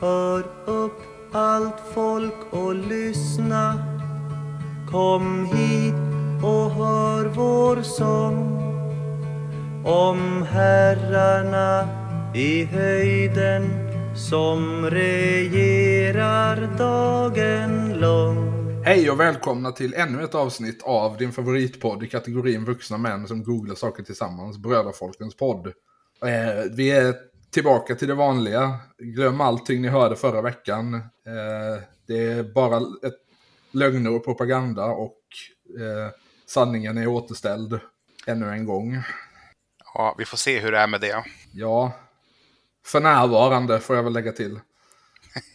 [0.00, 1.02] Hör upp
[1.32, 3.74] allt folk och lyssna.
[4.90, 5.94] Kom hit
[6.44, 8.60] och hör vår sång.
[9.84, 11.88] Om herrarna
[12.34, 13.70] i höjden
[14.16, 18.50] som regerar dagen lång.
[18.84, 23.42] Hej och välkomna till ännu ett avsnitt av din favoritpodd i kategorin vuxna män som
[23.42, 25.66] googlar saker tillsammans, Brödrafolkens podd.
[25.66, 28.78] Eh, vi är tillbaka till det vanliga.
[28.98, 30.94] Glöm allting ni hörde förra veckan.
[30.94, 33.18] Eh, det är bara ett
[33.70, 35.18] lögner och propaganda och
[35.80, 36.12] eh,
[36.46, 37.80] sanningen är återställd
[38.26, 39.02] ännu en gång.
[39.94, 41.24] Ja, vi får se hur det är med det.
[41.52, 41.92] Ja,
[42.86, 44.60] för närvarande får jag väl lägga till.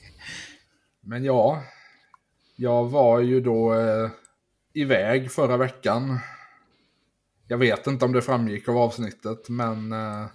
[1.01, 1.63] Men ja,
[2.55, 4.09] jag var ju då eh,
[4.73, 6.19] iväg förra veckan.
[7.47, 10.25] Jag vet inte om det framgick av avsnittet, men eh,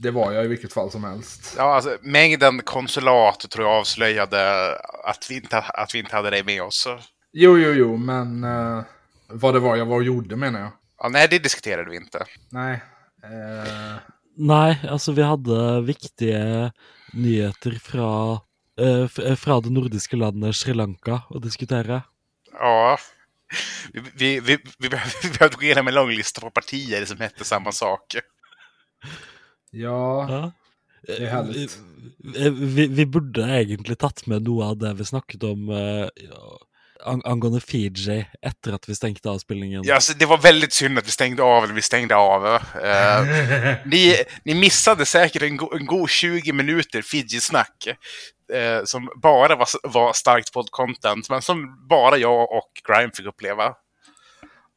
[0.00, 1.54] det var jag i vilket fall som helst.
[1.56, 6.44] Ja, alltså, mängden konsulat tror jag avslöjade att vi inte, att vi inte hade dig
[6.44, 6.86] med oss.
[7.32, 8.82] Jo, jo, jo, men eh,
[9.28, 10.70] vad det var jag var och gjorde menar jag.
[10.98, 12.24] Ja, nej, det diskuterade vi inte.
[12.50, 12.80] Nej.
[13.24, 13.96] Eh,
[14.36, 16.72] Nei, altså vi hadde viktige
[17.12, 18.40] nyheter fra,
[18.80, 22.02] eh, f- fra det nordiske landet Sri Lanka å diskutere.
[22.52, 22.98] Ja,
[23.92, 27.20] vi, vi, vi, vi, behövde, vi behövde gå igenom en lång lista på partier som
[27.20, 28.16] hette samma sak.
[29.70, 30.52] Ja, Ja.
[31.06, 31.78] det är härligt.
[32.36, 36.58] Eh, Vi, vi burde egentlig tatt med noe av det vi snakket om eh, ja,
[37.04, 39.82] ang angående Fiji etter at vi stengte avspillingen.
[39.84, 42.46] Ja, alltså, det var väldigt synd att vi stängde av eller vi stängde av.
[42.46, 43.24] Eh,
[43.84, 47.86] ni, ni missade säkert en, go en god 20 minuter Fiji-snack.
[48.52, 53.74] Eh, som bara var, var starkt podd-content, men som bara jag och Grime fick uppleva.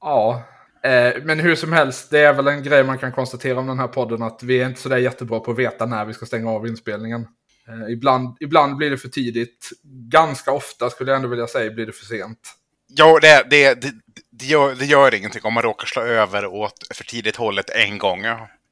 [0.02, 0.44] Ja,
[0.84, 3.80] eh, men hur som helst, det är väl en grej man kan konstatera om den
[3.80, 6.52] här podden att vi är inte sådär jättebra på att veta när vi ska stänga
[6.52, 7.28] av inspelningen.
[7.68, 9.70] Eh, ibland, ibland blir det för tidigt,
[10.12, 12.40] ganska ofta skulle jag ändå vilja säga blir det för sent.
[12.88, 13.92] Ja, det, det, det,
[14.32, 17.98] det, gör, det gör ingenting om man råkar slå över åt för tidigt hållet en
[17.98, 18.26] gång.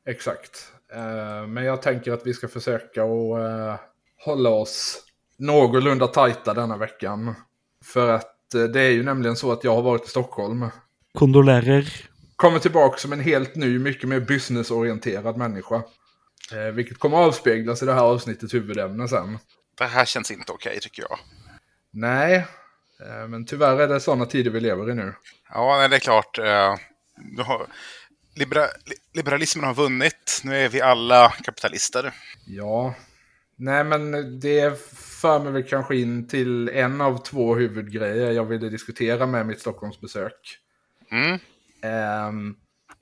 [0.07, 0.71] Exakt.
[0.93, 3.75] Eh, men jag tänker att vi ska försöka att eh,
[4.25, 5.03] hålla oss
[5.37, 7.35] någorlunda tajta denna veckan.
[7.85, 10.65] För att eh, det är ju nämligen så att jag har varit i Stockholm.
[11.13, 11.87] Kondolerer.
[12.35, 15.75] kommer tillbaka som en helt ny, mycket mer businessorienterad människa.
[16.53, 19.37] Eh, vilket kommer avspeglas i det här avsnittets huvudämne sen.
[19.77, 21.19] Det här känns inte okej, tycker jag.
[21.91, 22.35] Nej,
[23.05, 25.13] eh, men tyvärr är det sådana tider vi lever i nu.
[25.53, 26.37] Ja, nej, det är klart.
[26.37, 26.75] Eh,
[27.45, 27.67] har,
[28.35, 30.41] libera, li- liberalismen har vunnit.
[30.43, 32.13] Nu är vi alla kapitalister.
[32.47, 32.93] Ja,
[33.55, 38.69] nej men det för mig väl kanske in till en av två huvudgrejer jag ville
[38.69, 40.57] diskutera med mitt Stockholmsbesök.
[41.11, 41.39] Mm.
[41.81, 42.55] Ehm,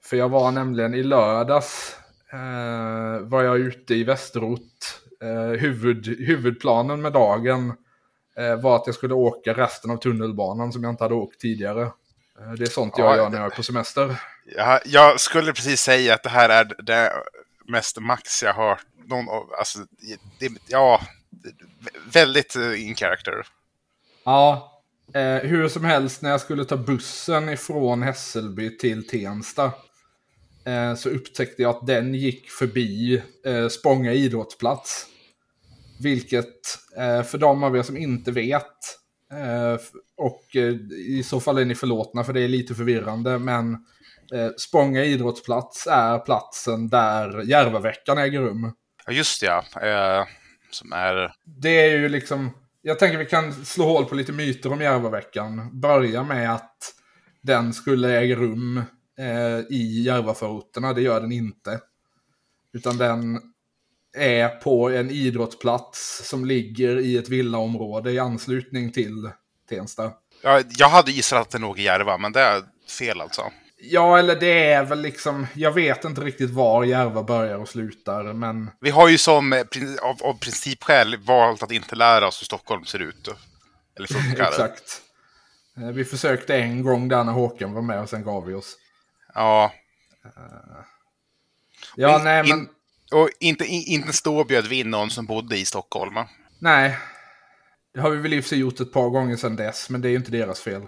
[0.04, 1.96] för jag var nämligen i lördags
[2.34, 4.62] eh, var jag ute i Västerort.
[5.24, 7.74] Eh, huvud, huvudplanen med dagen
[8.38, 11.92] eh, var att jag skulle åka resten av tunnelbanan som jag inte hade åkt tidigare.
[12.58, 14.22] Det är sånt jag Ja, gör när jag är på semester.
[14.56, 17.14] Jag, jag skulle precis säga att det här är det
[17.68, 18.80] mest max jag har.
[19.06, 19.26] Någon,
[19.60, 19.80] alltså,
[20.40, 21.02] det, ja,
[22.14, 23.48] väldigt in character.
[24.24, 24.79] Ja,
[25.14, 29.72] eh, hur som helst när jag skulle ta bussen ifrån Hässelby till Tensta
[30.66, 35.06] eh, så upptäckte jag att den gick förbi eh, Spånga idrottsplats.
[36.02, 38.66] Vilket eh, för de av er som inte vet
[39.32, 39.78] eh,
[40.18, 43.74] och eh, i så fall är ni förlåtna för det är lite förvirrande men
[44.34, 48.72] eh, Spånga idrottsplats är platsen där Järvaveckan äger rum.
[49.06, 49.64] Ja, just ja.
[49.82, 50.26] Eh,
[50.72, 51.34] som är...
[51.46, 52.52] Det är ju liksom,
[52.82, 55.80] jag tänker vi kan slå hål på lite myter om Järvaveckan.
[55.80, 56.94] Börja med att
[57.42, 58.78] den skulle äga rum
[59.20, 61.80] eh, i Järvaförorterna, det gör den inte.
[62.74, 63.42] Utan den
[64.18, 69.30] är på en idrottsplats som ligger i ett villaområde i anslutning till
[69.70, 70.12] Tensta.
[70.44, 72.64] Ja, jag hade gissat att den låg i Järva, men det är
[73.00, 73.42] fel alltså.
[73.82, 78.34] Ja, eller det är väl liksom, jag vet inte riktigt var Järva börjar och slutar,
[78.34, 79.60] men Vi har ju som eh,
[80.02, 83.28] av, av principskäl valt att inte lära oss hur Stockholm ser ut.
[83.98, 84.48] Eller funkar.
[84.48, 85.02] exakt.
[85.78, 88.76] Eh, Vi försökte en gång där när Håkan var med och sen gav vi oss.
[89.34, 89.72] Ja,
[91.96, 92.60] Ja, In- nej, men...
[92.60, 92.70] in-
[93.12, 96.14] och inte, in, inte ståbjöd vi in någon som bodde i Stockholm.
[96.14, 96.30] va?
[96.60, 96.98] Nej.
[97.94, 100.02] Det har vi väl i och för sig gjort ett par gånger sedan dess, men
[100.02, 100.82] det är ju inte deras fel.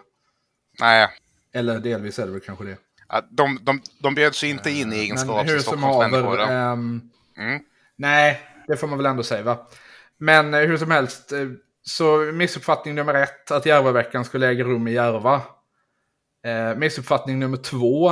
[0.80, 1.10] Nej,
[1.54, 2.78] Eller delvis är det väl kanske det.
[3.10, 5.60] ja, de, de, de bjöds ju inte in i egenskap som haver...
[5.60, 6.40] Stockholmsmänniskor.
[6.42, 7.02] ehm,
[7.38, 7.60] Mm.
[7.96, 9.68] nej, det får man väl ändå säga va.
[10.18, 11.48] Men eh, hur som helst, eh,
[11.84, 15.42] så missuppfattning nummer ett, att Järvaveckan skulle äga rum i Järva.
[16.48, 18.12] Eh, missuppfattning nummer två,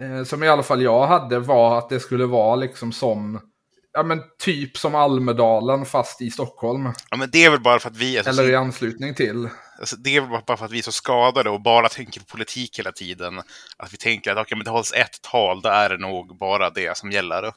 [0.00, 3.40] eh, som i alla fall jag hade, var att det skulle vara liksom som
[3.92, 6.92] ja men typ som Almedalen fast i Stockholm.
[7.10, 9.48] Ja, men det är väl bara för att vi är så, Eller i anslutning till
[9.78, 12.78] alltså, det är bara för att vi är så skadade och bara tänker på politik
[12.78, 13.38] hela tiden.
[13.76, 16.70] Att vi tänker att okay, men det hålls ett tal, då är det nog bara
[16.70, 17.52] det som gäller.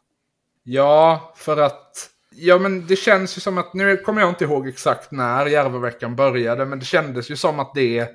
[0.64, 2.10] Ja, för att...
[2.32, 3.74] Ja, men det känns ju som att...
[3.74, 7.74] Nu kommer jag inte ihåg exakt när Järvaveckan började, men det kändes ju som att
[7.76, 8.10] det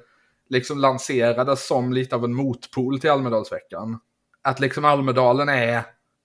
[0.49, 4.01] liksom lanserades som lite av en motpol till Almedalsveckan.
[4.43, 5.83] Att liksom Almedalen är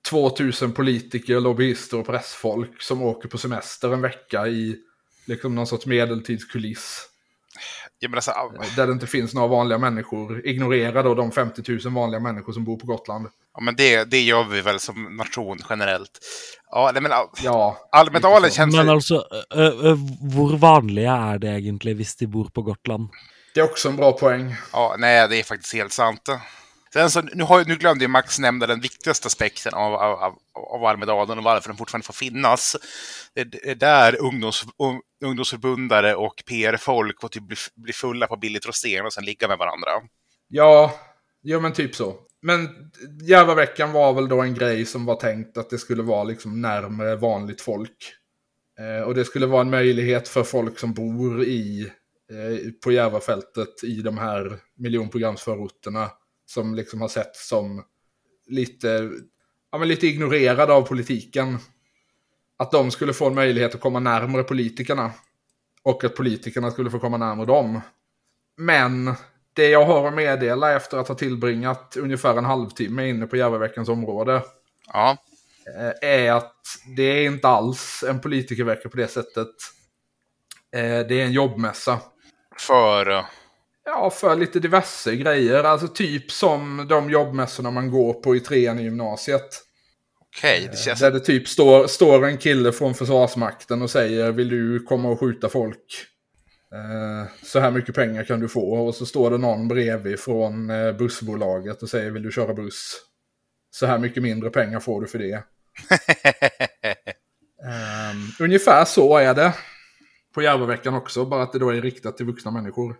[0.09, 4.75] 2000 politiker, lobbyister och pressfolk som åker på semester en vecka i
[5.25, 7.09] liksom någon sorts medeltidskuliss.
[7.99, 8.31] Jag menar, så,
[8.75, 10.47] Där det inte finns några vanliga människor.
[10.47, 13.27] Ignorera då de 50 000 vanliga människor som bor på Gotland.
[13.53, 16.19] ja, men det, det gör vi väl som nation generellt.
[16.71, 17.77] Ja, nej, men ja, Ja.
[17.91, 18.75] Almedalen känns...
[18.75, 23.09] Men ø, hvor vanlige er det egentlig hvis de bor på Gotland?
[23.53, 24.55] Det är också en bra poäng.
[24.73, 26.29] Ja, nej, det är faktiskt helt sant.
[26.97, 30.85] Sen så, nu, har, nu glömde ju Max nämna den viktigaste aspekten av, av, av,
[30.85, 32.75] Almedalen och varför den fortfarande får finnas.
[33.33, 38.65] Det är där ungdoms, un, ungdomsförbundare och PR-folk får typ bli, bli fulla på billigt
[38.65, 39.89] rosén och sen ligga med varandra.
[40.47, 40.93] Ja,
[41.41, 42.15] ja men typ så.
[42.41, 42.69] Men
[43.21, 47.15] Järvaveckan var väl då en grej som var tänkt att det skulle vara liksom närmare
[47.15, 48.13] vanligt folk.
[48.79, 51.91] Eh, och det skulle vara en möjlighet för folk som bor i,
[52.31, 56.09] eh, på Järvafältet i de här miljonprogramsförorterna
[56.47, 57.83] som liksom har sett som
[58.47, 59.09] lite,
[59.71, 61.57] ja, men lite ignorerade av politiken.
[62.57, 65.11] Att de skulle få en möjlighet att komma närmare politikerna.
[65.83, 67.81] Och att politikerna skulle få komma närmare dem.
[68.57, 69.13] Men
[69.53, 73.89] det jag har att meddela efter att ha tillbringat ungefär en halvtimme inne på Järvaveckans
[73.89, 74.41] område
[74.93, 75.17] Ja,
[75.77, 76.61] eh, är att
[76.97, 79.47] det är inte alls en politikervecka på det sättet.
[80.75, 81.99] Eh, Det är en jobbmässa.
[82.59, 83.25] för...
[83.87, 85.63] eh, Ja, för lite diverse grejer.
[85.63, 89.63] Alltså typ som de jobbmässorna man går på i trean i gymnasiet.
[90.37, 90.99] Okej, det känns...
[90.99, 95.19] Där det typ står, står en kille från Försvarsmakten och säger vill du komma och
[95.19, 96.05] skjuta folk?
[96.73, 98.73] Eh, så här mycket pengar kan du få.
[98.73, 103.01] Och så står det någon bredvid från eh, bussbolaget och säger vill du köra buss?
[103.71, 105.43] Så här mycket mindre pengar får du för det.
[107.63, 109.53] Ehm, ungefär så är det.
[110.33, 112.95] På Järvaveckan också, bara att det då är riktat till vuxna människor.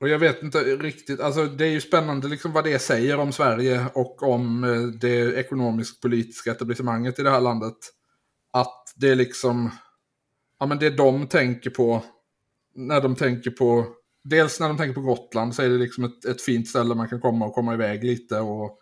[0.00, 3.32] Och jag vet inte riktigt, alltså det är ju spännande liksom vad det säger om
[3.32, 7.76] Sverige och om eh, det ekonomisk-politiska etablissemanget i det här landet.
[8.52, 9.70] Att det är liksom,
[10.58, 12.02] ja men det de tänker på
[12.74, 13.86] när de tänker på,
[14.24, 17.08] dels när de tänker på Gotland så är det liksom ett, ett fint ställe man
[17.08, 18.78] kan komma och komma iväg lite och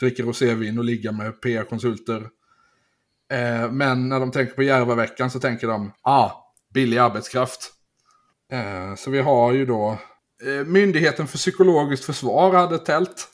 [0.00, 2.28] dricka rosévin och ligga med PR-konsulter.
[3.32, 6.30] Eh, men när de tänker på Järvaveckan så tänker de, ah,
[6.74, 7.72] billig arbetskraft.
[8.52, 9.98] Eh, så vi har ju då
[10.66, 13.28] Myndigheten för psykologiskt försvar hade ett tält.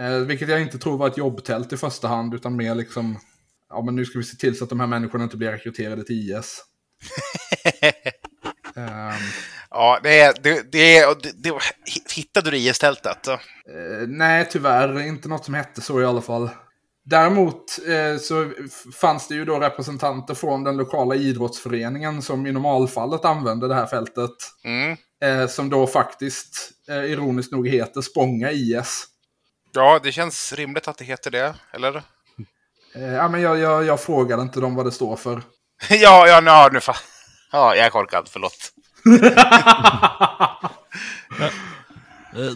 [0.00, 3.18] Eh, vilket jag inte tror var ett jobbtält i första hand, utan mer liksom,
[3.68, 6.04] ja men nu ska vi se till så att de här människorna inte blir rekryterade
[6.04, 6.64] till IS.
[8.76, 9.18] Ehm,
[9.70, 10.34] ja, det är...
[10.42, 11.06] Det, det,
[11.36, 11.52] det,
[12.14, 13.28] hittade du IS-tältet?
[13.28, 13.38] Eh,
[14.08, 15.00] nej, tyvärr.
[15.00, 16.50] Inte något som hette så i alla fall.
[17.04, 18.50] Däremot eh, så
[19.00, 23.86] fanns det ju då representanter från den lokala idrottsföreningen som i normalfallet använde det här
[23.86, 24.30] fältet.
[24.64, 24.96] Mm.
[25.22, 29.06] Eh, som då faktiskt, eh, ironiskt nog, heter Spånga IS.
[29.74, 32.02] Ja, det känns rimligt att det heter det, eller?
[32.94, 35.42] Eh, ja, men jag, jag, jag frågade inte dem vad det står för.
[35.90, 36.96] ja, ja, ja, nu fa...
[37.52, 38.72] Ja, jag är korkad, förlåt.
[42.36, 42.52] Eh,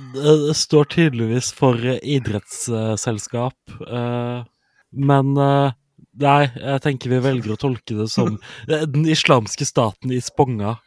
[0.48, 3.54] Det står tydeligvis for eh, idrettsselskap,
[3.92, 4.44] eh,
[4.92, 5.72] men eh,
[6.16, 8.38] nei, jeg tenker vi velger å tolke det som
[8.70, 10.78] eh, den islamske staten i Sponga.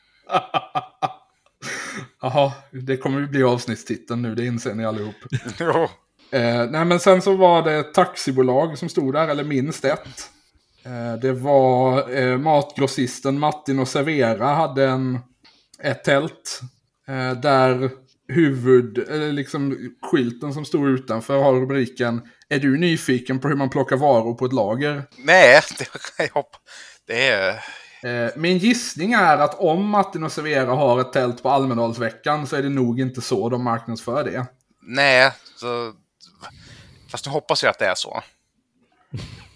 [2.22, 5.16] Jaha, det kommer ju bli avsnittstiteln nu, det inser ni allihop.
[5.60, 5.88] jo.
[6.32, 10.30] Eh, nej, men sen så var det ett taxibolag som stod där, eller minst ett.
[10.86, 15.20] Eh, det var eh, matgrossisten Martin och Servera hade en,
[15.84, 16.62] ett tält.
[17.08, 17.90] Eh, där
[18.28, 23.70] huvud, eller liksom skylten som stod utanför har rubriken Är du nyfiken på hur man
[23.70, 25.04] plockar varor på ett lager?
[25.18, 25.62] Nej,
[26.18, 26.46] det jag.
[27.08, 27.64] Det är...
[28.04, 32.56] Eh, min gissning är att om Martin och Servera har ett tält på Almedalsveckan så
[32.56, 34.46] är det nog inte så de marknadsför det.
[34.82, 35.94] Nej, så...
[37.12, 38.22] Fast nu hoppas jag att det är så.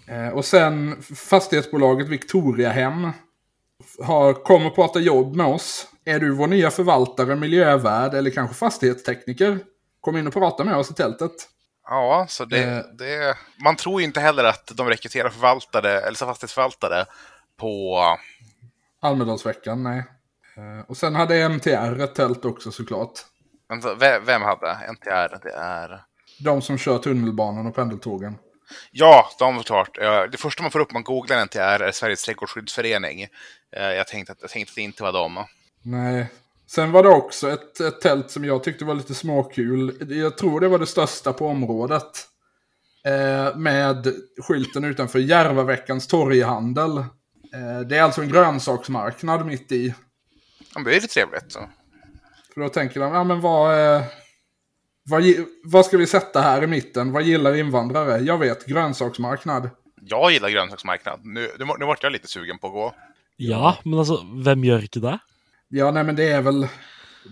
[0.06, 3.10] Eh, och sen fastighetsbolaget Victoriahem
[4.02, 5.86] har, kommer prata jobb med oss.
[6.04, 9.58] Är du vår nya förvaltare, miljövärd eller kanske fastighetstekniker?
[10.00, 11.32] Kom in och prata med oss i tältet.
[11.88, 12.78] Ja, så det, Eh.
[12.98, 13.36] det...
[13.64, 17.04] Man tror ju inte heller att de rekryterar förvaltare, eller fastighetsförvaltare,
[17.56, 18.00] på...
[19.04, 20.04] Almedalsveckan, nej.
[20.56, 23.10] Eh, och sen hade MTR ett tält också såklart.
[23.68, 23.94] Vänta,
[24.26, 25.38] vem, hade NTR?
[25.42, 26.00] Det är...
[26.40, 28.38] De som kör tunnelbanan och pendeltågen.
[28.90, 29.94] Ja, de klart.
[30.32, 33.22] Det första man får upp om man googlar är, är Sveriges trädgårdsskyddsförening.
[33.76, 35.44] Eh, Jag tänkte, att, jag tänkte att det inte var dem.
[35.82, 36.26] Nej.
[36.66, 39.96] Sen var det också ett, ett tält som jag tyckte var lite småkul.
[40.08, 42.28] Jag tror det var det största på området.
[43.06, 47.04] Eh, med skylten utanför Järvaveckans torghandel.
[47.54, 49.94] Eh, det är alltså en grönsaksmarknad mitt i.
[50.58, 51.52] Ja, men det är lite trevligt.
[51.52, 51.68] Så.
[52.54, 54.02] För då tänker de, ja men vad, eh,
[55.04, 55.22] vad,
[55.64, 57.12] vad ska vi sätta här i mitten?
[57.12, 58.18] Vad gillar invandrare?
[58.18, 59.70] Jag vet, grönsaksmarknad.
[60.00, 61.20] Jag gillar grönsaksmarknad.
[61.24, 62.94] Nu, nu, nu vart jag lite sugen på att gå.
[63.36, 65.18] Ja, men altså, hvem gjør ikke det?
[65.68, 66.68] Ja, nej men det är väl...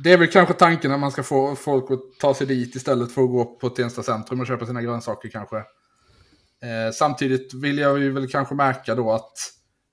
[0.04, 3.12] Det är väl kanske tanken att man ska få folk att ta sig dit istället
[3.12, 5.56] för att gå på Tensta centrum och köpa sina grönsaker kanske.
[5.56, 9.32] Eh, samtidigt vill jag ju väl kanske märka då att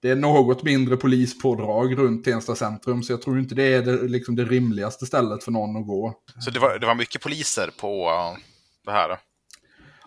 [0.01, 3.03] det är något mindre polispådrag runt Tensta centrum.
[3.03, 6.13] Så jag tror inte det är det, liksom det rimligaste stället för någon att gå.
[6.39, 8.41] Så det var, det var mycket poliser på eh,
[8.86, 9.20] det här.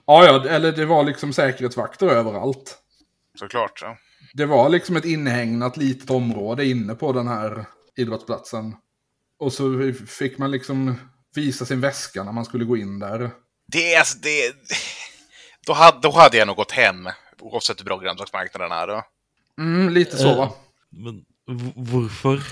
[0.07, 2.79] Ja, ja, eller det var liksom säkerhetsvakter överallt.
[3.39, 3.81] Såklart.
[3.83, 3.97] Ja.
[4.35, 7.65] Det var liksom ett inhägnat litet område inne på den här
[7.97, 8.77] idrottsplatsen.
[9.39, 10.95] Och så fick man liksom
[11.35, 13.31] visa sin väska när man skulle gå in där.
[13.67, 14.55] Det är alltså, det...
[15.67, 17.09] Då hade, då hade jag nog gått hem,
[17.41, 18.87] oavsett hur bra grönsaksmarknaden är.
[18.87, 19.03] Då.
[19.63, 20.49] Mm, lite så va?
[20.91, 22.43] Men v- hvorfor?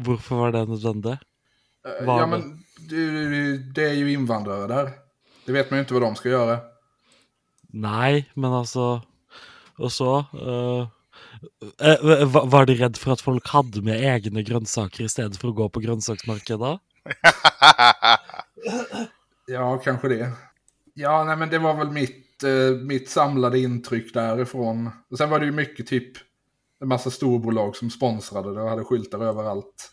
[0.00, 1.16] Hvorfor var det nødvendig?
[1.86, 2.44] Eh, ja, men
[2.90, 3.04] det,
[3.74, 4.90] det är ju invandrare där.
[5.46, 6.58] Det vet man ju inte vad de ska göra.
[7.72, 9.00] Nei, men altså
[9.78, 10.86] Og så eh,
[11.88, 15.48] eh, va- Var de redd for at folk hadde med egne grønnsaker i stedet for
[15.52, 16.78] å gå på grønnsaksmarkedet?
[19.46, 20.30] Ja, kanske det.
[20.94, 24.90] Ja, nej men det var väl mitt, eh, mitt samlade intryck därifrån.
[25.10, 26.12] Och sen var det ju mycket typ
[26.80, 29.90] en massa storbolag som sponsrade det och hade skyltar överallt.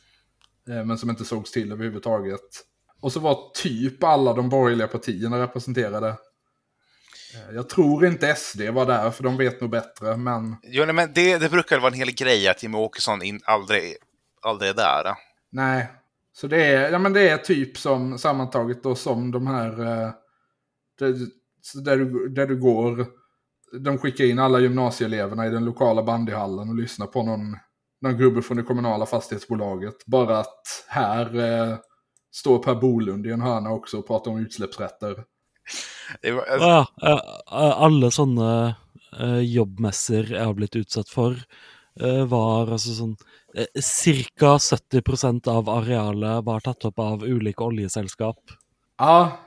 [0.70, 2.64] Eh, men som inte sågs till överhuvudtaget.
[3.02, 6.08] Och så var typ alla de borgerliga partierna representerade.
[6.08, 10.56] Eh, Jag tror inte SD var där, för de vet nog bättre, men...
[10.64, 13.96] jo, nej, men det, det brukar vara en hel grej att Jimmie Åkesson in, aldrig,
[14.42, 15.14] aldrig är där.
[15.52, 15.88] Nej.
[16.34, 20.04] Så det är, ja, men det är typ som sammantaget då som de här...
[20.04, 20.12] Eh,
[21.00, 21.06] så
[21.74, 23.06] där, du, där du går.
[23.80, 27.58] De skickar in alla gymnasieeleverna i den lokala bandyhallen och lyssnar på någon,
[28.02, 30.06] någon gubbe från det kommunala fastighetsbolaget.
[30.06, 31.78] Bara att här eh,
[32.32, 35.24] står Per Bolund i en hörna också och pratar om utsläppsrätter.
[36.22, 37.26] Det var, Å ja.
[37.76, 38.76] alle sånne
[39.20, 41.36] eh, jobbmesser jeg har blitt utsatt for,
[42.00, 43.18] eh, var altså sånn
[43.56, 43.68] eh,
[44.38, 44.54] Ca.
[44.60, 48.40] 70 av arealet var tatt opp av ulike oljeselskap.
[48.98, 49.47] Ja, ja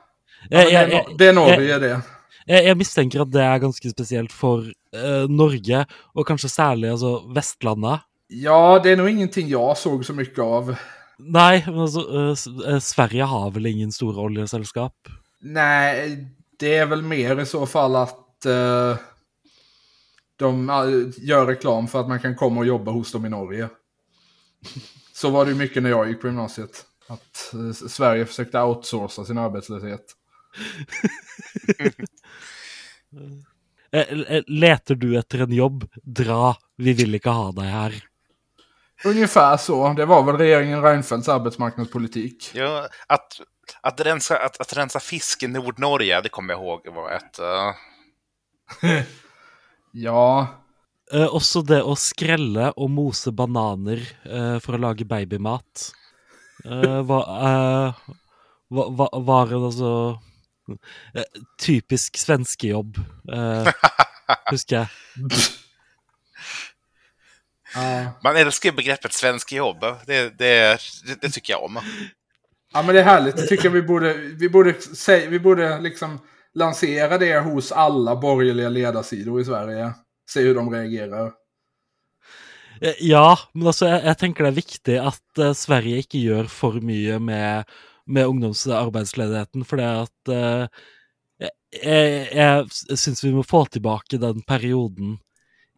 [0.51, 2.03] Jeg, men det, jeg, är, jeg, no- det Norge
[2.47, 4.65] jeg, jeg mistenker at det er ganske spesielt for
[4.97, 8.01] eh, Norge, og kanskje særlig altså Vestlandet.
[8.29, 10.75] Ja, det är nog ingenting jag såg så mycket av.
[11.19, 14.95] Nei, men altså eh, eh, Sverige har vel ingen store oljeselskap?
[15.41, 16.27] Nej,
[16.59, 18.97] det är väl mer i så fall att eh,
[20.37, 23.69] de eh, gör reklam för att man kan komma och jobba hos dem i Norge.
[25.13, 26.85] Så var det mycket när jag gick på gymnasiet.
[27.09, 30.05] Att eh, Sverige försökte outsourca sin arbetslöshet.
[33.93, 35.83] Eh, eh, Leter du etter en jobb?
[36.03, 37.97] Dra, vi vil ikke ha deg her.
[39.05, 39.93] Ungefär så.
[39.97, 42.51] Det var väl regeringen Reinfeldts arbetsmarknadspolitik.
[42.55, 43.41] ja, att,
[43.81, 47.39] att, rensa, att, att rensa fisk i Nordnorge, det kommer jag ihåg var ett...
[47.39, 47.75] eh,
[49.93, 50.47] Ja,
[51.11, 55.89] Eh, også det å skrelle og mose bananer eh, for å lage babymat
[56.63, 57.25] eh, var,
[58.71, 60.21] va, va, var en altså eh,
[61.63, 62.97] Typisk svenskejobb,
[63.33, 63.73] eh,
[64.51, 64.89] husker jeg.
[67.75, 68.13] ja.
[68.23, 69.81] Man älskar ju begreppet svensk jobb.
[70.07, 71.79] Det, det, det, det tycker jag om.
[72.73, 73.39] ja, men det är härligt.
[73.39, 76.19] Jag tycker vi borde, vi borde, säg, vi borde liksom
[76.55, 79.93] lansera det hos alla borgerliga ledarsidor i Sverige.
[80.31, 81.33] Se hur de reagerar.
[82.81, 86.49] Eh, Ja, men altså, jeg, jeg tenker det er viktig at eh, Sverige ikke gjør
[86.49, 87.69] for mye med,
[88.11, 90.87] med ungdomsarbeidsledigheten, for det at eh,
[91.41, 95.19] jeg, jeg, syns vi må få tilbake den perioden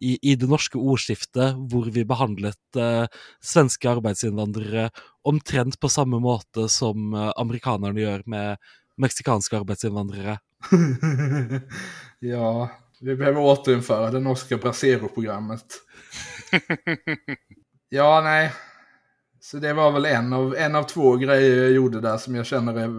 [0.02, 3.04] i, i det norske ordskiftet hvor vi behandlet eh,
[3.44, 4.88] svenske arbeidsinnvandrere
[5.28, 8.72] omtrent på samme måte som eh, amerikanerne gjør med
[9.02, 10.38] meksikanske arbeidsinnvandrere.
[12.32, 12.50] ja,
[13.00, 15.80] vi behöver återinföra det norska Brasero-programmet.
[17.90, 18.52] ja, nej.
[19.44, 22.46] Så det var väl en av, en av två grejer jag gjorde där som jag
[22.46, 22.90] känner är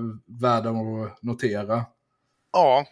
[0.41, 1.85] värda att notera.
[2.53, 2.85] Ja,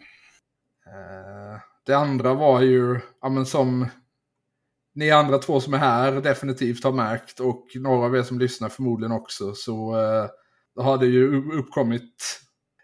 [0.86, 3.86] Eh, Det andra var ju, ja men som
[4.94, 8.68] ni andra två som är här definitivt har märkt och några av er som lyssnar
[8.68, 10.28] förmodligen också så eh,
[10.84, 12.40] har det ju uppkommit,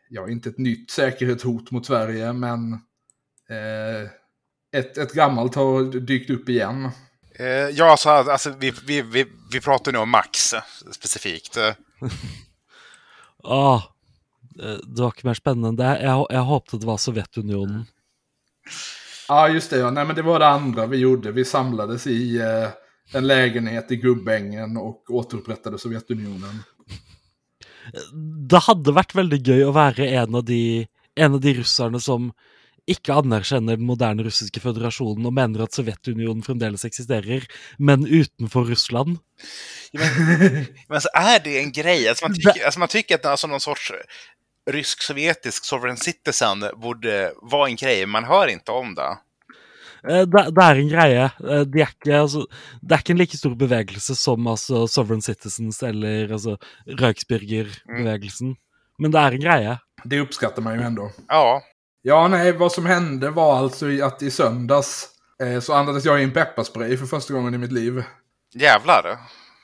[0.09, 2.81] ja inte ett nytt säkerhetshot mot Sverige men
[3.51, 4.11] Eh,
[4.81, 6.89] ett, ett gammalt har dykt upp igen.
[7.39, 11.59] Eh, ja, så, alltså, vi, vi, vi, vi pratar nu om Max eh, specifikt.
[13.45, 13.85] Åh,
[14.63, 15.93] eh, det var ikke mer spennende.
[16.03, 17.87] Jeg, jeg håpte det var Sovjetunionen.
[19.29, 19.79] Ja, just det.
[19.79, 19.91] Ja.
[19.91, 21.33] Nej, men det var det andra vi gjorde.
[21.33, 22.69] Vi samlades i eh,
[23.13, 26.63] en lägenhet i Gubbängen och återupprättade Sovjetunionen.
[28.51, 32.33] Det hadde vært veldig gøy å være en av de, en av de russerne som
[32.89, 37.45] ikke anerkjenner den moderne russiske føderasjonen og mener at Sovjetunionen fremdeles eksisterer,
[37.79, 39.19] men utenfor Russland.
[39.93, 42.09] Men alltså, är det en grej?
[42.09, 43.93] Alltså, man, tycker, alltså, man tycker att alltså, någon sorts
[44.71, 49.19] rysk-sovjetisk sovereign citizen borde vara en grej, men man hör inte om det.
[50.09, 51.25] Eh, Det, det er en greie.
[51.25, 52.47] Eh, De er ikke, altså,
[52.83, 58.57] det er ikke en like stor bevegelse som altså, Sovereign Citizens eller altså, Reichsbürger-bevegelsen.
[58.99, 59.79] Men det er en greie.
[60.05, 61.11] Det uppskattar man ju ändå.
[61.29, 61.63] Ja,
[62.03, 65.09] Ja, nej, vad som hände var alltså att i söndags
[65.43, 68.05] eh, så andades jag in pepparspray för första gången i mitt liv.
[68.55, 69.19] jävlar.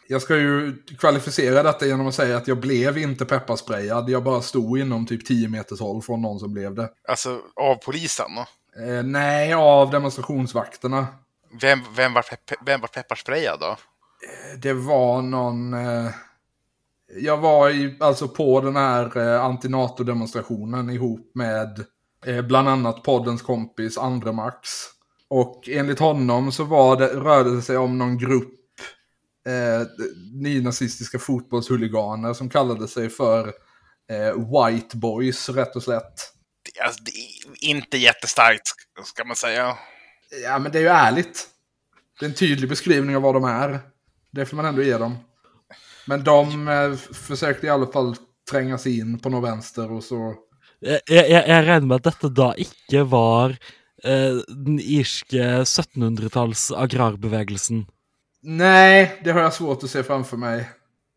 [0.09, 4.11] Jag ska ju kvalificera detta genom att säga att jag blev inte pepparsprayad.
[4.11, 6.88] Jag bara stod inom typ 10 meters håll från någon som blev det.
[7.09, 8.31] Alltså, av polisen.
[8.87, 11.07] Eh, nej, av demonstrationsvakterna.
[11.61, 13.76] Vem, vem, var, pepp, vem var pepparsprayad då?
[14.59, 15.75] Det var någon...
[15.75, 16.11] Eh,
[17.17, 21.85] jag var i, alltså på den här eh, antinato-demonstrationen ihop med eh,
[22.43, 24.69] bland annat poddens kompis Andre Max.
[25.28, 28.54] Och enligt honom så var det, rörde det sig om någon grupp
[29.49, 29.87] eh,
[30.33, 33.52] nynazistiska fotbollshuliganer som kallade sig för
[34.11, 36.33] eh, White Boys, rätt och slätt.
[36.64, 37.11] Det, alltså, det
[37.66, 38.69] är inte jättestarkt,
[39.04, 39.78] ska man säga.
[40.45, 41.49] Ja, men det är ju ärligt.
[42.21, 43.81] Det är en tydlig beskrivning av vad de är.
[44.31, 45.16] Det får man ändå ge dem.
[46.07, 48.16] Men de eh, försökte i alla fall
[48.50, 50.35] tränga sig in på något vänster och så...
[50.85, 53.55] Jeg, jeg, jeg regner med at dette da ikke var
[54.05, 57.87] eh, den irske 1700-talls agrarbevegelsen.
[58.43, 60.69] Nej, det har jag svårt att se framför mig.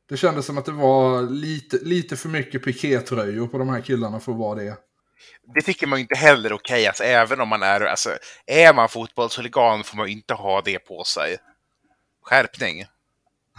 [0.10, 4.20] Det kändes som att det var lite, lite för mycket pikétröjor på de här killarna
[4.20, 4.78] för att vara det.
[5.56, 8.10] Det tycker man inte heller okej, alltså, även om man är, alltså,
[8.46, 11.38] är man fotbollshuligan får man inte ha det på sig.
[12.24, 12.86] Skärpning.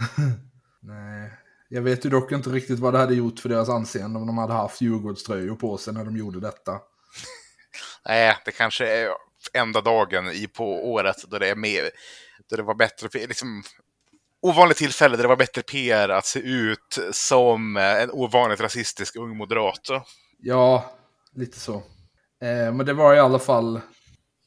[0.81, 1.38] Nej.
[1.71, 4.37] Jag vet ju dock inte riktigt vad det hade gjort för deras anseende om de
[4.37, 6.71] hade haft Djurgårdströjor på sig när de gjorde detta.
[8.05, 9.09] Nej, det kanske är
[9.53, 11.89] enda dagen i på året då det är mer,
[12.49, 13.63] då det var bättre, liksom,
[14.41, 19.37] ovanligt tillfälle där det var bättre PR att se ut som en ovanligt rasistisk ung
[19.37, 19.89] moderat.
[20.37, 20.91] Ja,
[21.35, 21.75] lite så.
[22.41, 23.81] Eh, men det var i alla fall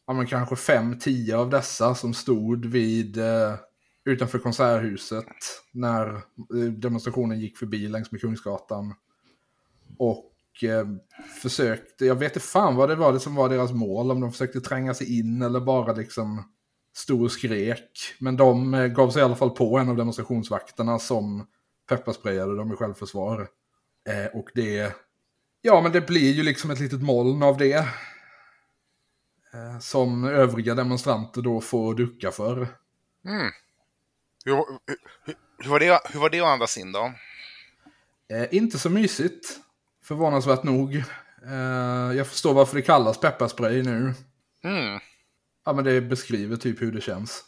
[0.07, 3.55] ja, men kanske fem, tio av dessa som stod vid eh,
[4.05, 5.27] utanför Konserthuset
[5.73, 8.95] när eh, demonstrationen gick förbi längs med Kungsgatan.
[9.99, 10.87] Och eh,
[11.43, 14.33] försökte, jag vet inte fan vad det var det som var deras mål, om de
[14.33, 16.53] försökte tränga sig in eller bara liksom
[16.95, 18.15] stod och skrek.
[18.19, 21.47] Men de eh, gav sig i alla fall på en av demonstrationsvakterna som
[21.89, 23.49] pepparsprayade dem i självförsvar.
[24.09, 24.93] Eh, och det
[25.65, 27.77] Ja, men det blir ju liksom ett litet moln av det.
[29.55, 32.57] Eh, Som övriga demonstranter då får ducka för.
[33.25, 33.51] Mm.
[34.45, 34.97] Hur, hur,
[35.59, 37.13] hur, var det, hur var det att andas in då?
[38.33, 39.61] Eh, inte så mysigt,
[40.05, 40.97] förvånansvärt nog.
[41.47, 44.15] Eh, jag förstår varför det kallas pepparspray nu.
[44.65, 45.01] Mm.
[45.65, 47.45] Ja, men det beskriver typ hur det känns.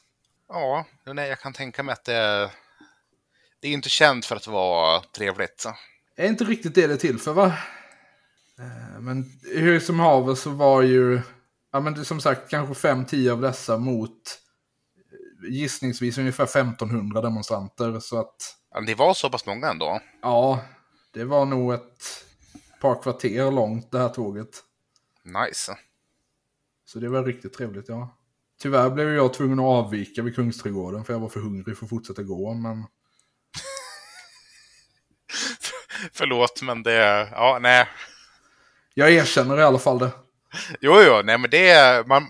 [0.48, 2.50] Ja, nej, jag kan tänka mig att det,
[3.61, 5.61] det är inte känt för att vara trevligt.
[5.61, 5.74] Så.
[6.16, 7.46] Är inte riktigt det det är till för, va?
[8.59, 11.20] Eh, men hur som haver så var ju,
[11.72, 14.40] ja men som sagt, kanske 5-10 av dessa mot
[15.48, 18.00] gissningsvis ungefär 1500 demonstranter.
[18.00, 20.00] Så att Ja, Det var så pass många ändå.
[20.22, 20.64] Ja,
[21.12, 22.24] det var nog ett
[22.80, 24.62] par kvarter långt det här tåget.
[25.22, 25.78] Nice.
[26.87, 28.16] Så det var riktigt trevligt, ja.
[28.62, 31.90] Tyvärr blev jag tvungen att avvika vid Kungsträdgården för jag var för hungrig för att
[31.90, 32.85] fortsätta gå, men...
[36.12, 37.28] Förlåt, men det...
[37.33, 37.88] Ja, nej.
[38.94, 40.11] Jag erkänner i alla fall det.
[40.80, 42.04] Jo, jo, nej, men det är...
[42.04, 42.26] Man,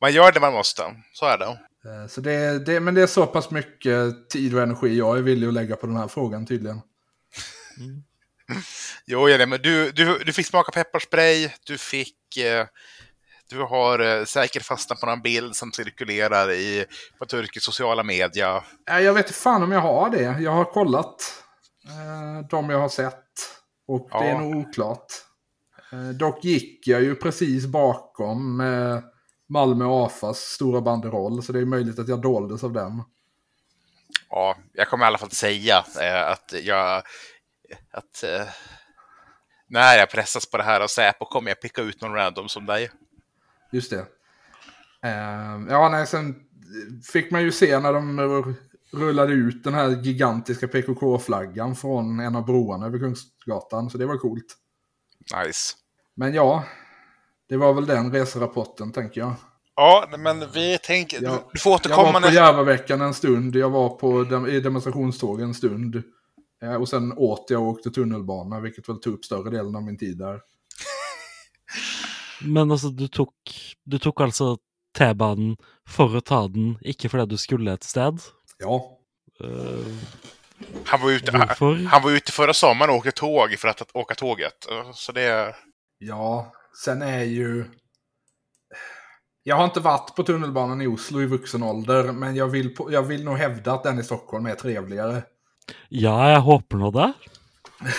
[0.00, 0.82] man gör det man måste.
[1.12, 1.58] Så är det.
[1.84, 5.22] Eh, Så det, det, men det är så pass mycket tid och energi jag är
[5.22, 6.80] villig att lägga på den här frågan tydligen.
[9.06, 11.50] Jo, ja, men du, du, du fick smaka pepparspray.
[11.66, 12.36] Du fick...
[12.36, 12.66] Eh,
[13.50, 16.84] du har eh, säkert fastnat på någon bild som cirkulerar i,
[17.18, 18.64] på turkisk sociala media.
[18.88, 20.36] Nej, Jag vet inte fan om jag har det.
[20.40, 21.42] Jag har kollat
[21.88, 23.24] eh, de jag har sett.
[23.88, 24.38] Och det är Ja.
[24.40, 25.06] nog oklart.
[25.92, 28.98] Eh, dock gick jag ju precis bakom eh,
[29.48, 31.42] Malmö AFAs stora banderoll.
[31.42, 33.02] Så det är möjligt att jag doldes av den.
[34.30, 37.02] Ja, jag kommer i alla fall säga eh, att jag...
[37.90, 38.48] Att, eh,
[39.66, 42.66] när jag pressas på det här av Säpo kommer jag picka ut någon random som
[42.66, 42.90] dig.
[43.72, 44.06] just det.
[45.02, 46.34] Eh, ja, nej, sen
[47.12, 48.20] fick man ju se när de
[48.92, 54.18] rullade ut den här gigantiska PKK-flaggan från en av broarna över Kungsgatan, så det var
[54.18, 54.56] coolt.
[55.44, 55.74] Nice.
[56.14, 56.64] Men ja,
[57.48, 59.34] det var väl den reserapporten, tänker jag.
[59.76, 61.22] Ja, men vi tänker...
[61.22, 62.34] Jag- du får Jag återkomma var på.
[62.34, 66.02] Järvaveckan en stund, jag var på dem- i demonstrationståg en stund.
[66.62, 69.82] Eh, Och sen åt jag och åkte tunnelbana, vilket väl tog upp större delen av
[69.82, 70.40] min tid där.
[72.40, 73.34] Men altså, du tok,
[73.84, 74.56] du tok altså
[74.98, 75.56] T-banen
[75.88, 78.18] for å ta den, ikke fordi du skulle et sted.
[78.58, 78.80] Ja,
[79.40, 79.86] Eh,
[80.86, 83.90] Han var, ute, han, han var ute förra sommaren och åkte tåg för att, att
[83.96, 84.66] åka tåget.
[84.94, 85.54] Så det...
[85.98, 86.52] ja,
[86.84, 87.64] sen är ju...
[89.42, 92.92] Jag har inte varit på tunnelbanan i Oslo i vuxen ålder, men jag vill, på,
[92.92, 95.22] jag vill nog hävda att den i Stockholm är trevligare.
[95.88, 97.12] Ja, jeg håper nå det.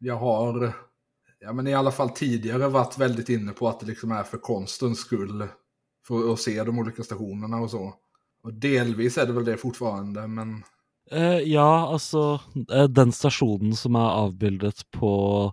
[0.00, 0.72] Jag har,
[1.40, 4.38] ja men i alla fall tidigare varit väldigt inne på att det liksom är för
[4.38, 5.48] konstens skull.
[6.06, 7.94] För att se de olika stationerna och så.
[8.42, 10.62] Och delvis är det väl det fortfarande, men
[11.10, 12.40] Eh, ja, altså
[12.72, 15.52] eh, Den stasjonen som er avbildet på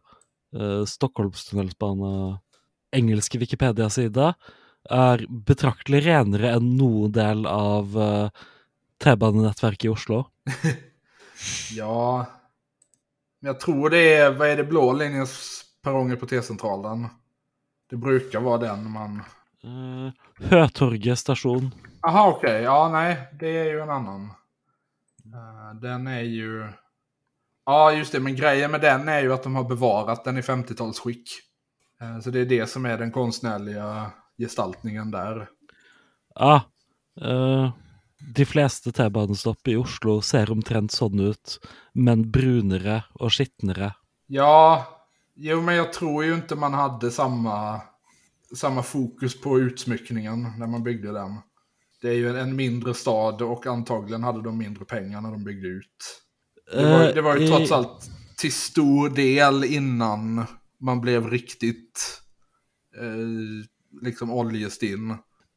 [0.55, 2.39] uh, Stockholmstunnelsbane
[2.95, 4.33] engelske Wikipedia-side,
[4.89, 8.43] er betraktelig renere enn noen del av eh,
[9.01, 10.25] T-banenettverket i Oslo.
[11.75, 12.25] ja.
[13.39, 17.07] Men jag tror det är, vad är det, blå linjens perronger på T-centralen.
[17.89, 19.21] Det brukar vara den man...
[19.65, 20.11] Uh,
[20.49, 21.71] Høtorget stasjon.
[22.01, 22.61] Aha, okej.
[22.61, 24.25] Ja, nej, det är ju en annan.
[25.33, 26.67] Eh, den är ju...
[27.65, 28.19] Ja, just det.
[28.19, 31.25] Men grejen med den är ju att de har bevarat den i 50-talsskick.
[32.01, 35.49] Eh, så det är det som är den konstnärliga gestaltningen där.
[36.35, 36.61] Ja.
[37.21, 37.71] eh,
[38.35, 41.59] de fleste T-banestopp i Oslo ser omtrent sånn ut,
[41.93, 43.93] men brunere og skitnere.
[44.27, 44.85] Ja,
[45.35, 47.81] jo, men jag tror ju inte man hade samma,
[48.55, 51.39] samma fokus på utsmyckningen när man byggde den.
[52.01, 55.43] Det är ju en, en mindre stad och antagligen hade de mindre pengar när de
[55.43, 56.24] byggde ut.
[56.71, 60.45] Det var, Eh, det var ju i- trots allt till stor del innan
[60.81, 62.21] man blev riktigt
[63.01, 63.65] eh,
[64.01, 65.11] liksom oljestinn.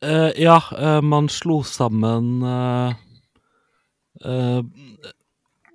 [0.05, 2.95] Eh, ja, eh, man slo sammen eh,
[4.25, 4.63] eh,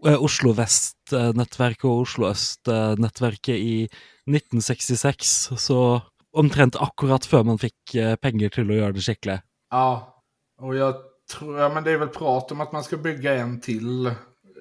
[0.06, 3.90] eh, Oslo Vest-nettverket og Oslo Øst-nettverket i
[4.30, 6.02] 1966, så
[6.34, 9.40] omtrent akkurat før man fikk eh, penger till att göra det skikkelig.
[9.72, 10.24] Ja,
[10.62, 10.96] och jag
[11.32, 14.12] tror, ja men det är väl prat om att man ska bygga en till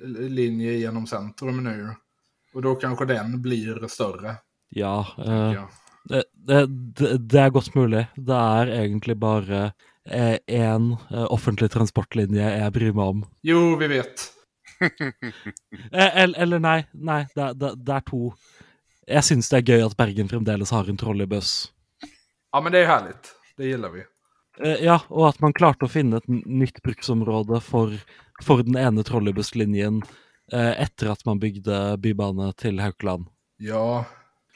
[0.06, 1.94] linje genom centrum nu.
[2.54, 4.36] Och då kanske den blir större.
[4.68, 5.64] Ja, eh,
[6.04, 8.06] det, det, det, det er godt mulig.
[8.16, 9.72] Det er egentlig bare
[10.50, 10.96] én
[11.30, 13.24] offentlig transportlinje jeg bryr meg om.
[13.42, 14.28] Jo, vi vet.
[15.92, 18.32] Eh, Eller, eller nei, nei, det, det, det er to.
[19.08, 21.70] Jeg syns det er gøy at Bergen fremdeles har en trolleybuss.
[22.52, 23.30] Ja, men det är härligt.
[23.56, 24.02] Det gillar vi.
[24.62, 27.94] Eh, Ja, og at man klarte å finne et n- nytt bruksområde for,
[28.42, 30.02] for den ene trolleybusslinjen
[30.52, 33.26] eh, etter at man bygde bybane til Haukeland.
[33.58, 34.04] Ja,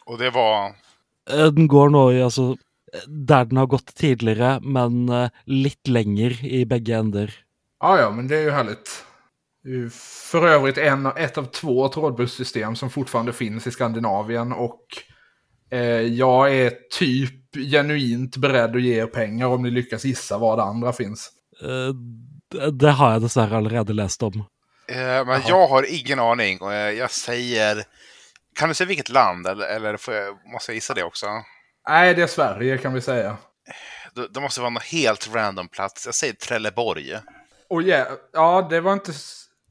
[0.07, 0.67] Och det var...
[1.31, 2.57] Eh, Den går nå i altså
[3.29, 7.31] Der den har gått tidligere, men eh, litt lenger i begge ender.
[7.81, 8.89] ja, ja men det är ju härligt.
[10.31, 14.83] För övrigt en, ett av två trådbussystem som fortfarande finns i Skandinavien och
[15.71, 20.57] eh, jag är typ genuint beredd att ge er pengar om ni lyckas gissa var
[20.57, 21.31] det andra finns.
[21.63, 21.95] Eh,
[22.73, 24.45] det- har jeg dessverre allerede lest om.
[24.89, 26.61] Eh, men jag har ingen aning.
[26.61, 27.85] och Jag säger...
[28.55, 29.47] Kan du säga vilket land?
[29.47, 31.27] Eller, eller får jag, måste jag gissa det också?
[31.89, 33.37] Nej, det är Sverige kan vi säga.
[34.15, 36.07] Det, det måste vara någon helt random plats.
[36.07, 37.15] Jag säger Trelleborg.
[37.69, 39.13] Och ja, ja, det var inte...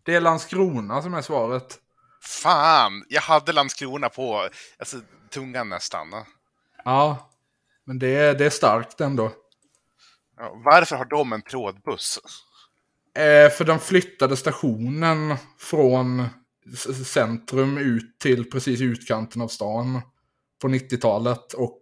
[0.03, 1.77] Det är Landskrona som är svaret.
[2.21, 3.05] Fan!
[3.09, 4.97] Jag hade Landskrona på alltså,
[5.29, 6.07] tungan nästan.
[6.85, 7.29] Ja,
[7.85, 9.31] men det är, det är starkt ändå.
[10.37, 12.19] Ja, varför har de en trådbuss?
[13.15, 16.23] Eh, för de flyttade stationen från
[17.05, 20.01] centrum ut till precis utkanten av stan
[20.61, 21.53] på 90-talet.
[21.53, 21.79] Och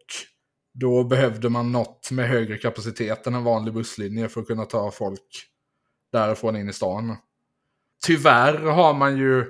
[0.73, 4.91] då behövde man något med högre kapacitet än en vanlig busslinje för att kunna ta
[4.91, 5.45] folk
[6.11, 7.15] därifrån in i stan.
[8.05, 9.45] Tyvärr har man ju...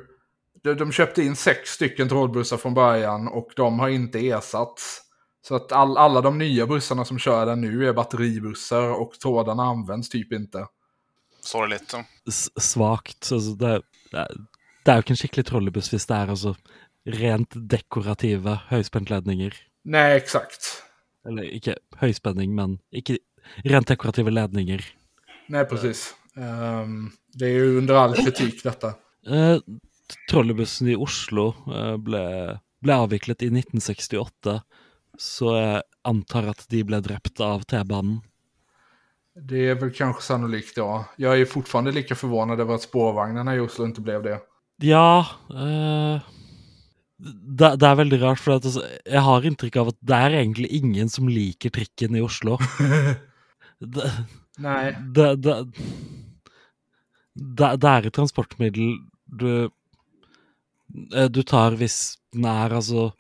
[0.64, 5.02] De, de köpte in sex stycken trådbussar från början och de har inte ersatts.
[5.48, 9.64] Så att all, alla de nya bussarna som kör där nu är batteribussar och trådarna
[9.64, 10.68] används typ inte.
[11.44, 11.94] Sorgligt.
[12.30, 13.20] S svakt.
[13.32, 13.74] Altså, det,
[14.12, 14.42] det, er,
[14.84, 16.56] det er jo ikke en skikkelig trolleybuss hvis det er altså
[17.20, 19.56] rent dekorative høyspentledninger.
[19.84, 20.72] Nej, exakt.
[21.28, 23.20] Eller ikke høyspenning, men ikke
[23.68, 24.84] rent dekorative ledninger.
[25.52, 26.14] Nej, precis.
[26.38, 28.94] Ehm, det är ju under all kritik detta.
[29.28, 29.58] Eh,
[30.30, 32.24] trolleybussen i Oslo eh, ble,
[32.84, 34.62] ble avviklet i 1968
[35.18, 38.22] så jag antar att de blev drept av T-banan.
[39.36, 41.06] Det är väl kanske sannolikt, ja.
[41.16, 44.40] Jag är fortfarande lika förvånad över att spårvagnarna i Oslo inte blev det.
[44.78, 46.22] Ja eh,
[47.58, 50.32] det, det, är väldigt rart, för att alltså, jag har intryck av att det är
[50.32, 52.58] egentligen ingen som liker tricken i Oslo.
[53.80, 54.12] det,
[54.58, 54.98] Nej.
[55.16, 55.72] Det, det,
[57.78, 59.70] det, är ett transportmedel du,
[61.16, 63.12] eh, du tar hvis den är alltså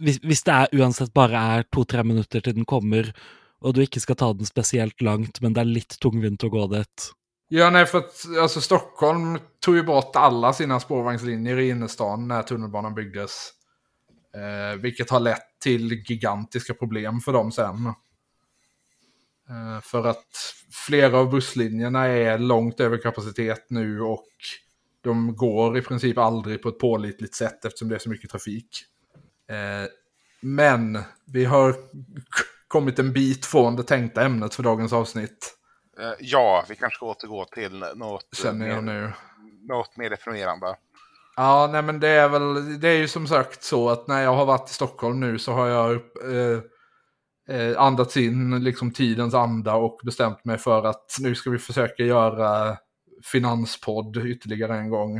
[0.00, 3.12] hvis, hvis det er uansett bare er to-tre minuter till den kommer,
[3.62, 6.66] och du inte ska ta den speciellt långt, men det är lite tungvint att gå
[6.66, 7.12] dit.
[7.48, 12.42] Ja, nej, för att alltså, Stockholm tog ju bort alla sina spårvagnslinjer i innerstan när
[12.42, 13.50] tunnelbanan byggdes.
[14.34, 17.86] Eh, vilket har lett till gigantiska problem för dem sen.
[19.48, 20.54] Eh, för att
[20.86, 24.28] flera av busslinjerna är långt över kapacitet nu och
[25.02, 28.84] de går i princip aldrig på ett pålitligt sätt eftersom det är så mycket trafik.
[29.48, 29.88] Eh,
[30.40, 31.74] men vi har
[32.72, 35.54] kommit en bit från det tänkta ämnet för dagens avsnitt.
[36.00, 39.12] Eh, ja, vi kanske ska återgå till något, Känner jag mer, nu.
[39.68, 40.76] något mer definierande.
[41.36, 44.34] Ja, nej men det är väl, det är ju som sagt så att när jag
[44.34, 46.60] har varit i Stockholm nu så har jag eh,
[47.56, 52.02] eh, andats in liksom tidens anda och bestämt mig för att nu ska vi försöka
[52.02, 52.76] göra
[53.32, 55.16] finanspodd ytterligare en gång.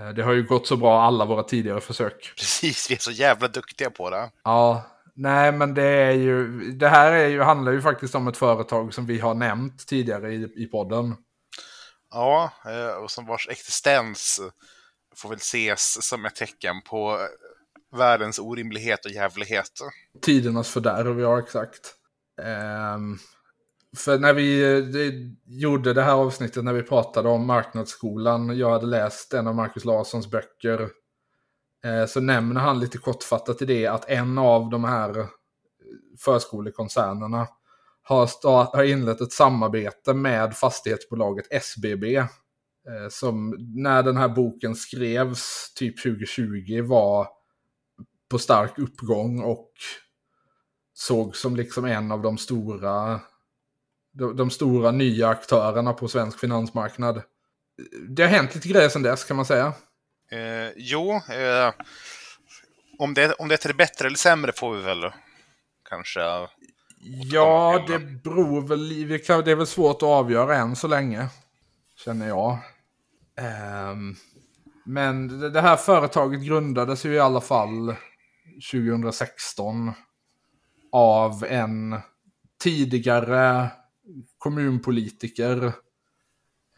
[0.00, 2.32] Eh, det har ju gått så bra alla våra tidigare försök.
[2.36, 4.30] Precis, vi är så jävla duktiga på det.
[4.44, 4.82] Ja,
[5.16, 8.94] nej men det är ju, det här är ju, handlar ju faktiskt om ett företag
[8.94, 11.14] som vi har nämnt tidigare i, i podden.
[12.10, 14.40] Ja, eh, och som vars existens
[15.16, 17.18] får väl ses som ett tecken på
[17.96, 19.70] världens orimlighet och jävlighet.
[20.22, 21.94] Tidernas fördärv, ja exakt.
[22.94, 23.18] Um,
[23.96, 25.12] för när vi det,
[25.44, 29.84] gjorde det här avsnittet, när vi pratade om marknadsskolan, jag hade läst en av Marcus
[29.84, 30.88] Larssons böcker,
[31.84, 35.26] Eh, så nämner han lite kortfattat i det att en av de här eh,
[36.18, 37.48] förskolekoncernerna
[38.02, 42.16] har, start, har inlett ett samarbete med fastighetsbolaget SBB.
[42.86, 47.28] Eh, som när den här boken skrevs, typ 2020, var
[48.28, 49.70] på stark uppgång och
[50.94, 53.20] såg som liksom en av de stora
[54.12, 57.22] de, de, stora nya aktörerna på svensk finansmarknad.
[58.08, 59.72] Det har hänt lite grejer sedan dess kan man säga.
[60.30, 61.72] Eh, jo, eh,
[62.98, 65.10] om, det, om det är till det bättre eller sämre får vi väl
[65.88, 66.20] kanske...
[67.32, 69.08] Ja, det beror väl...
[69.44, 71.28] Det är väl svårt att avgöra än så länge.
[71.96, 72.58] Känner jag.
[73.92, 74.16] Um,
[74.84, 77.94] men det här företaget grundades ju i alla fall
[78.72, 79.92] 2016
[80.92, 82.00] av en
[82.62, 83.70] tidigare
[84.38, 85.64] kommunpolitiker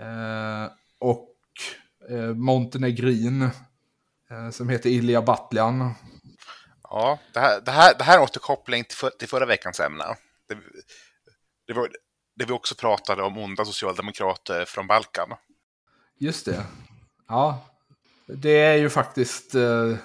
[0.00, 1.27] eh, och
[2.10, 3.42] eh, montenegrin
[4.30, 5.94] eh, som heter Ilja Batljan.
[6.82, 10.04] Ja, det här, det här, det här är återkoppling till, för, till förra veckans ämne.
[10.48, 10.58] Det,
[11.66, 11.88] det, var,
[12.36, 15.28] det vi också pratade om onda socialdemokrater från Balkan.
[16.18, 16.64] Just det.
[17.28, 17.64] Ja,
[18.26, 19.96] det är ju faktiskt eh,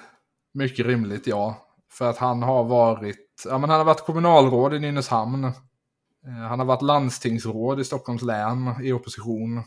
[0.54, 1.68] mycket rimligt, ja.
[1.90, 5.44] För att han har varit, ja men han har varit kommunalråd i Nynäshamn.
[5.44, 5.52] Eh,
[6.48, 9.62] han har varit landstingsråd i Stockholms län i opposition.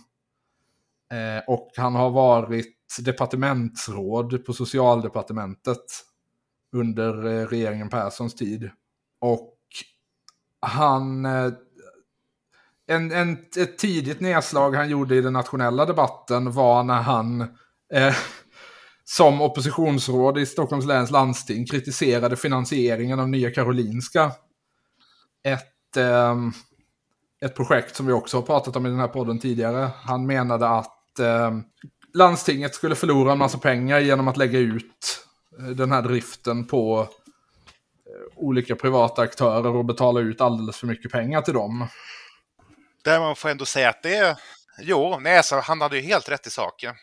[1.12, 5.86] Eh, och han har varit departementsråd på socialdepartementet
[6.76, 8.70] under eh, regeringen Perssons tid.
[9.22, 9.58] Och
[10.62, 11.26] han...
[11.26, 11.52] Eh,
[12.90, 17.42] en, en, ett tidigt nedslag han gjorde i den nationella debatten var när han
[17.94, 18.16] eh,
[19.04, 24.32] som oppositionsråd i Stockholms läns landsting kritiserade finansieringen av Nya Karolinska.
[25.44, 26.36] Ett eh,
[27.42, 29.90] ett projekt som vi också har pratat om i den här podden tidigare.
[30.04, 31.52] Han menade att eh,
[32.14, 35.26] landstinget skulle förlora en massa pengar genom att lägga ut
[35.60, 41.12] eh, den här driften på eh, olika privata aktörer och betala ut alldeles för mycket
[41.12, 41.88] pengar till dem.
[43.04, 44.38] Där man får ändå säga att det...
[44.80, 46.96] Jo, nej, så han hade ju helt rätt i saken.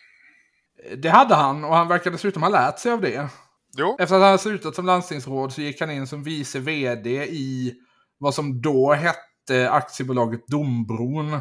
[0.97, 3.29] Det hade han och han verkar dessutom ha lärt sig av det.
[3.77, 3.97] Jo.
[3.99, 7.75] Efter att han slutat som landstingsråd så gick han in som vice vd i
[8.19, 11.41] vad som då hette aktiebolaget Dombron.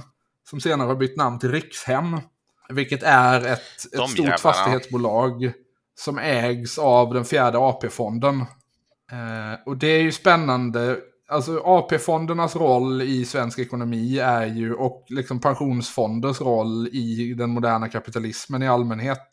[0.50, 2.20] Som senare har bytt namn till Rikshem.
[2.69, 4.38] Vilket är ett, ett stort jävlarna.
[4.38, 5.54] fastighetsbolag
[5.95, 8.39] som ägs av den fjärde AP-fonden.
[9.12, 10.97] Eh, och det är ju spännande.
[11.30, 17.89] Alltså AP-fondernas roll i svensk ekonomi är ju, och liksom pensionsfonders roll i den moderna
[17.89, 19.28] kapitalismen i allmänhet,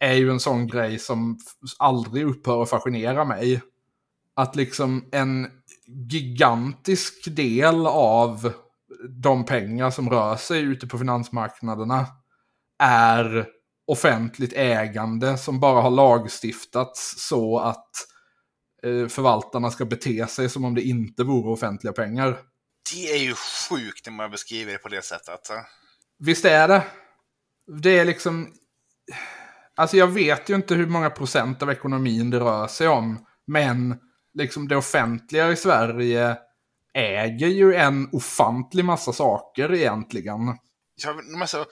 [0.00, 1.38] är ju en sån grej som
[1.78, 3.62] aldrig upphör att fascinera mig.
[4.34, 5.50] Att liksom en
[5.86, 8.52] gigantisk del av
[9.08, 12.06] de pengar som rör sig ute på finansmarknaderna
[12.78, 13.46] är
[13.86, 17.90] offentligt ägande som bara har lagstiftats så att
[18.82, 22.38] eh, förvaltarna ska bete sig som om det inte vore offentliga pengar.
[22.94, 25.40] Det är ju sjukt när man beskriver det på det sättet.
[26.18, 26.84] Visst är det.
[27.82, 28.52] Det är liksom...
[29.76, 33.26] Alltså jag vet ju inte hur många procent av ekonomin det rör sig om.
[33.46, 33.98] Men
[34.34, 36.36] liksom det offentliga i Sverige
[36.94, 40.40] äger ju en ofantlig massa saker egentligen.
[41.04, 41.66] Ja, alltså,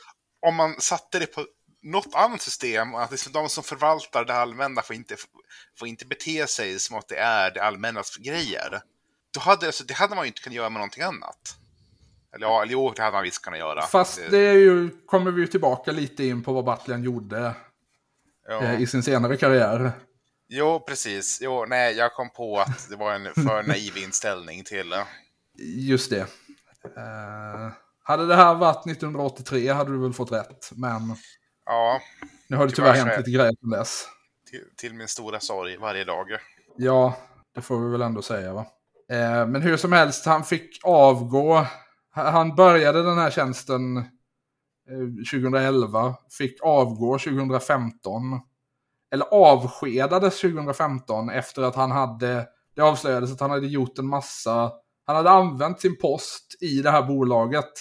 [0.46, 1.46] om man satte det på
[1.82, 5.16] något annat system, att liksom de som förvaltar det allmänna får inte,
[5.78, 8.80] får inte bete sig som att det är det allmännas grejer.
[9.34, 11.56] Då hade, alltså, det hade man ju inte kunnat göra med någonting annat.
[12.34, 13.82] Eller ja, jo, det hade man visst kunnat göra.
[13.82, 17.54] Fast det är ju, kommer vi ju tillbaka lite in på vad Battlian gjorde
[18.48, 18.62] ja.
[18.62, 19.92] eh, i sin senare karriär.
[20.48, 21.38] Jo, precis.
[21.42, 25.06] Jo, nej, jag kom på att det var en för naiv inställning till det.
[25.64, 26.20] Just det.
[26.96, 27.70] Eh,
[28.08, 31.16] hade det här varit 1983 hade du väl fått rätt, men
[31.66, 32.00] Ja,
[32.48, 34.04] nu har det Tyvärr tyvärr hänt lite grejer sedan dess.
[34.50, 36.26] till, till min stora sorg varje dag.
[36.76, 37.16] Ja,
[37.54, 38.66] det får vi väl ändå säga va.
[39.12, 41.66] Eh, men hur som helst, han fick avgå.
[42.10, 44.04] Han började den här tjänsten eh,
[45.32, 48.22] 2011, fick avgå 2015.
[49.12, 54.72] Eller avskedades 2015 efter att han hade, det avslöjades att han hade gjort en massa,
[55.06, 57.72] han hade använt sin post i det här bolaget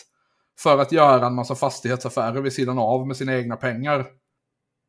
[0.60, 4.00] för att göra en massa fastighetsaffärer vid sidan av med sina egna pengar.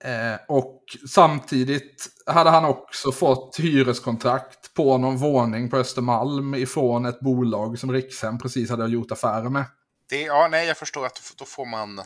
[0.05, 7.20] Eh, och samtidigt hade han också fått hyreskontrakt på någon våning på Östermalm ifrån ett
[7.20, 9.64] bolag som Rikshem precis hade gjort affärer med.
[10.09, 11.96] Det, ja, nej, jag förstår att då får man...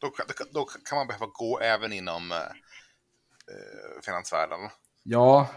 [0.00, 4.58] Då, kan- då kan man behöva gå även inom eh, eh, finansvärlden.
[5.02, 5.48] Ja,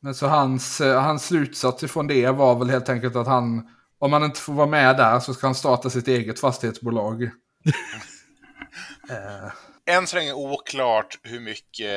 [0.00, 4.12] men så hans, eh, hans slutsats ifrån det var väl helt enkelt att han, om
[4.12, 7.22] han inte får vara med där så ska han starta sitt eget fastighetsbolag.
[9.10, 11.90] eh, Än så länge oklart hur mycket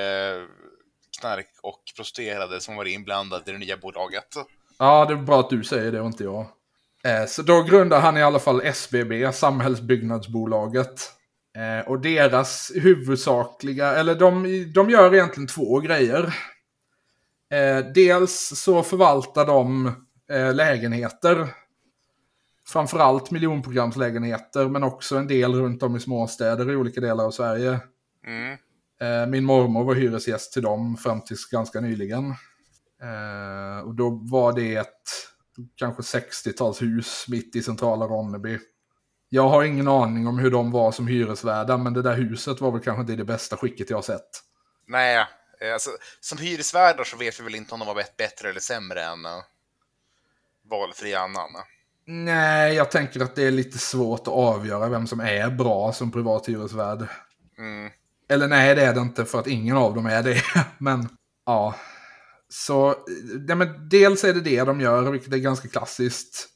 [1.19, 4.27] knark och prostituerade som var inblandade i det nya bolaget.
[4.79, 6.45] Ja, det är bra att du säger det och inte jag.
[7.03, 11.11] Eh, så då grundar han i alla fall SBB, Samhällsbyggnadsbolaget.
[11.57, 16.35] Eh, och deras huvudsakliga, eller de, de gör egentligen två grejer.
[17.53, 19.87] Eh, dels så förvaltar de
[20.31, 21.47] eh, lägenheter.
[22.71, 27.79] Framförallt miljonprogramslägenheter, men också en del runt om i småstäder i olika delar av Sverige.
[28.27, 28.57] Mm.
[29.01, 32.25] Eh, Min mormor var hyresgäst till dem fram tills ganska nyligen.
[33.01, 34.91] Eh, Och då var det ett
[35.75, 38.59] kanske 60-talshus mitt i centrala Ronneby.
[39.29, 42.71] Jag har ingen aning om hur de var som hyresvärdar, men det där huset var
[42.71, 44.29] väl kanske inte det bästa skicket jag har sett.
[44.87, 45.25] Nej,
[45.61, 48.59] eh, alltså, som hyresvärdar så vet vi väl inte om de var bät- bättre eller
[48.59, 49.19] sämre än
[50.69, 51.49] valfri annan.
[52.13, 56.11] Nej, jag tänker att det är lite svårt att avgöra vem som är bra som
[56.11, 57.07] privat hyresvärd.
[57.57, 57.91] Mm.
[58.29, 60.41] Eller nej, det är det inte för att ingen av dem är det.
[60.77, 61.09] Men
[61.45, 61.75] ja.
[62.49, 62.95] Så
[63.47, 66.47] ja, men dels är det det de gör, vilket är ganska klassiskt.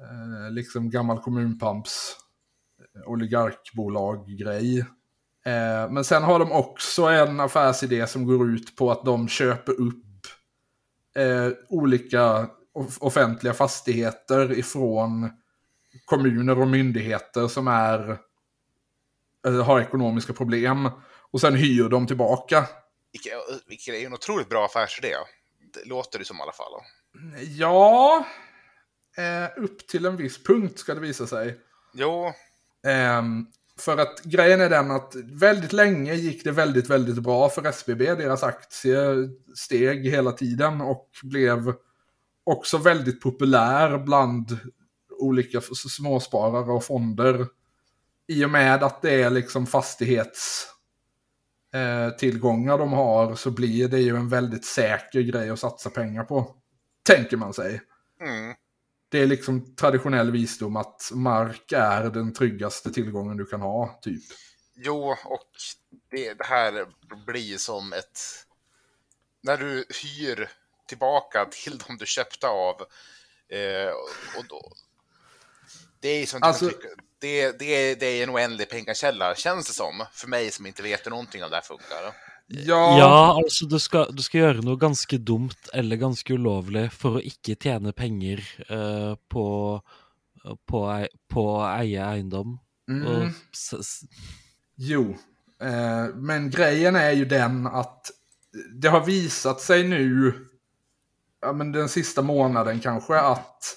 [0.00, 2.16] Eh, liksom gammal kommunpamps
[2.96, 4.78] eh, oligarkbolag-grej.
[5.46, 9.72] Eh, men sen har de också en affärsidé som går ut på att de köper
[9.80, 10.04] upp
[11.16, 12.48] eh, olika
[13.00, 15.30] offentliga fastigheter ifrån
[16.04, 18.18] kommuner och myndigheter som är
[19.46, 20.90] eh, har ekonomiska problem.
[21.30, 22.66] Och sen hyr de tillbaka.
[23.12, 23.32] Vilket,
[23.66, 25.14] vilket är en otroligt bra affärsidé.
[25.74, 26.72] Det låter det som i alla fall.
[27.58, 28.26] Ja,
[29.16, 31.58] eh, upp till en viss punkt ska det visa sig.
[31.94, 32.32] Jo,
[32.86, 33.46] Ehm,
[33.78, 38.14] för att grejen är den att väldigt länge gick det väldigt, väldigt bra för SBB.
[38.14, 38.98] Deras aktie
[39.54, 41.74] steg hela tiden och blev
[42.44, 44.58] också väldigt populär bland
[45.10, 47.46] olika småsparare och fonder.
[48.28, 50.66] I och med att det är liksom fastighets
[51.74, 56.24] eh, tillgångar de har så blir det ju en väldigt säker grej att satsa pengar
[56.24, 56.56] på.
[57.02, 57.80] Tänker man sig.
[58.20, 58.54] mm.
[59.08, 64.22] Det är liksom traditionell visdom att mark är den tryggaste tillgången du kan ha, typ.
[64.74, 65.50] jo och
[66.10, 66.86] det, det här
[67.26, 68.20] blir som ett...
[69.42, 70.48] När du hyr
[70.90, 72.76] tillbaka till de du köpte av.
[73.58, 73.92] Eh,
[74.38, 74.60] och då,
[76.00, 76.80] det är som Alltså- alltså,
[77.20, 80.04] det, det, är, det är en oändlig pengakälla, känns det som.
[80.12, 82.02] För mig som inte vet hur någonting av det här funkar.
[82.46, 87.20] Ja, Ja, altså du skal, du skal gjøre noe ganske dumt eller ganske ulovlig for
[87.20, 89.44] å ikke tjene penger eh, på,
[90.66, 90.80] på,
[91.30, 92.56] på eiendom.
[92.90, 94.00] mm, s
[94.76, 95.04] jo.
[95.62, 98.10] Eh, men grejen är ju den att
[98.74, 100.34] det har visat sig nu,
[101.42, 103.76] ja men den sista månaden kanske, att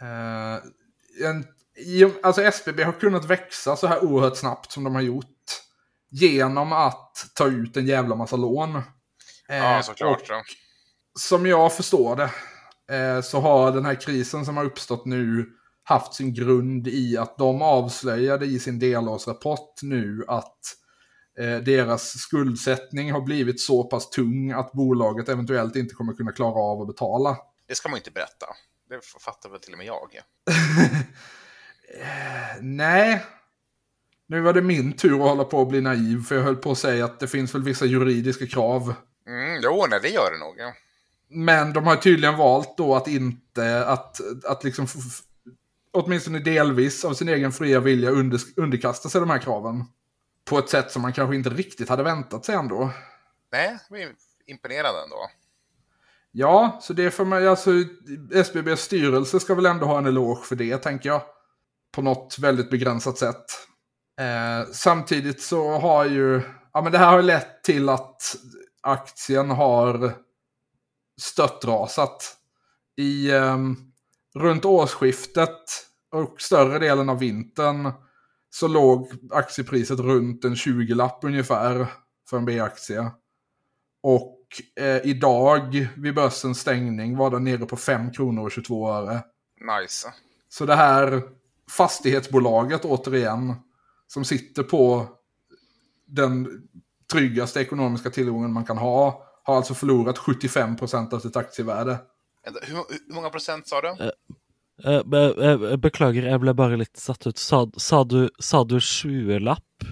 [0.00, 0.54] eh,
[1.28, 1.46] en,
[2.22, 5.26] alltså SBB har kunnat växa så här oerhört snabbt som de har gjort.
[6.10, 8.82] Genom att ta ut en jävla massa lån.
[9.48, 10.20] Ja, Eh, såklart.
[10.30, 10.36] och-
[11.20, 12.30] som jag förstår det
[12.96, 15.46] eh, så har den här krisen som har uppstått nu
[15.84, 20.58] haft sin grund i att de avslöjade i sin delårsrapport nu att
[21.64, 26.80] deras skuldsättning har blivit så pass tung att bolaget eventuellt inte kommer kunna klara av
[26.80, 27.36] att betala.
[27.68, 28.46] Det ska man inte berätta.
[28.88, 30.08] Det fattar väl till och med jag.
[32.60, 33.24] Nej.
[34.26, 36.70] Nu var det min tur att hålla på att bli naiv, för jag höll på
[36.70, 38.94] att säga att det finns väl vissa juridiska krav.
[39.26, 40.54] Mm, jo, nej, det gör det nog.
[40.58, 40.72] Ja.
[41.28, 44.86] Men de har tydligen valt då att inte, att, att liksom,
[45.92, 49.84] åtminstone delvis av sin egen fria vilja under, underkasta sig de här kraven.
[50.44, 52.90] På ett sätt som man kanske inte riktigt hade väntat sig ändå.
[53.52, 54.12] Nej, det är
[54.46, 55.30] imponerande ändå.
[56.32, 57.70] Ja, så det får man, alltså
[58.34, 61.22] SBBs styrelse ska väl ändå ha en eloge för det, tänker jag.
[61.92, 63.44] På något väldigt begränsat sätt.
[64.20, 66.42] Eh, samtidigt så har ju,
[66.72, 68.36] ja men det här har lett till att
[68.82, 70.14] aktien har
[71.20, 72.36] störtrasat.
[72.96, 73.76] I ehm,
[74.34, 77.92] runt årsskiftet och större delen av vintern
[78.54, 81.86] så låg aktiepriset runt en 20-lapp ungefär
[82.30, 83.10] för en B-aktie.
[84.02, 84.40] Och
[84.76, 89.22] eh, idag vid börsens stängning var den nere på 5 kronor och 22 öre.
[89.80, 90.12] Nice.
[90.48, 91.22] Så det här
[91.70, 93.54] fastighetsbolaget återigen,
[94.06, 95.06] som sitter på
[96.06, 96.62] den
[97.12, 101.98] tryggaste ekonomiska tillgången man kan ha, har alltså förlorat 75% av sitt aktievärde.
[102.62, 104.12] Hur, hur många procent sa du?
[104.82, 107.38] Eh, eh, beklager, jeg ble bare litt satt ut.
[107.38, 109.86] Sa, sa du, sa du 20-lapp?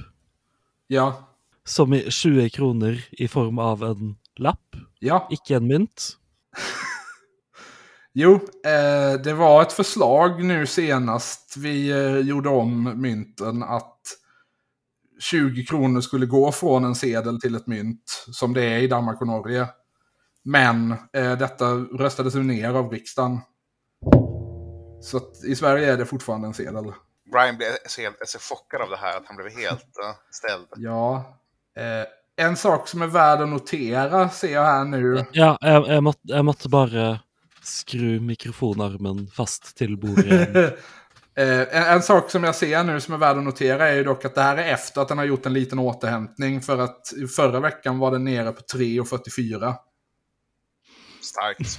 [0.93, 1.28] Ja,
[1.64, 4.76] Som i 20 kroner i form av en lapp?
[5.01, 5.28] ja.
[5.30, 6.16] Ikke en mynt?
[8.14, 8.35] Jo,
[8.66, 13.99] eh, det var ett förslag nu senast vi eh, gjorde om mynten att
[15.20, 19.20] 20 kronor skulle gå från en sedel till ett mynt som det är i Danmark
[19.20, 19.66] och Norge.
[20.45, 23.41] Men eh, detta röstades ner av riksdagen.
[25.03, 26.92] Så att i Sverige är det fortfarande en sedel.
[27.32, 30.66] Brian blev så, helt, så chockad av det här att han blev helt uh, ställd.
[30.76, 31.38] Ja.
[31.76, 35.24] Eh, en sak som är värd att notera ser jag här nu.
[35.32, 37.20] Ja, jeg, jeg, måtte, jeg måtte bare
[37.62, 40.74] skru mikrofonarmen fast til bordet.
[41.34, 44.05] Eh, en, en sak som jag ser nu som är värd att notera är ju
[44.05, 46.61] dock att det här är efter att den har gjort en liten återhämtning.
[46.61, 49.74] För att förra veckan var den nere på 3,44.
[51.22, 51.78] Starkt.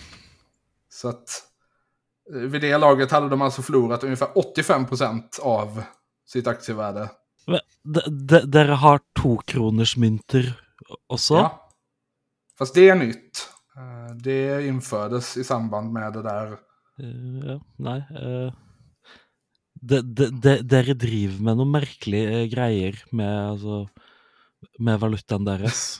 [0.89, 1.52] Så att eh,
[2.29, 5.83] vid det laget hade de alltså förlorat ungefär 85% av
[6.27, 7.09] sitt aktievärde.
[7.47, 10.53] Men, de, de, dere har tokronersmynter
[11.09, 11.35] også?
[11.35, 11.69] Ja.
[12.57, 13.49] Fast det är nytt.
[13.77, 16.51] Eh, Det infördes i samband med det där.
[16.99, 18.53] Eh, ja, eh,
[19.81, 20.01] de,
[20.61, 23.87] Dere driver med noen merkelige greier med, altså,
[24.79, 25.99] med valutaen deres.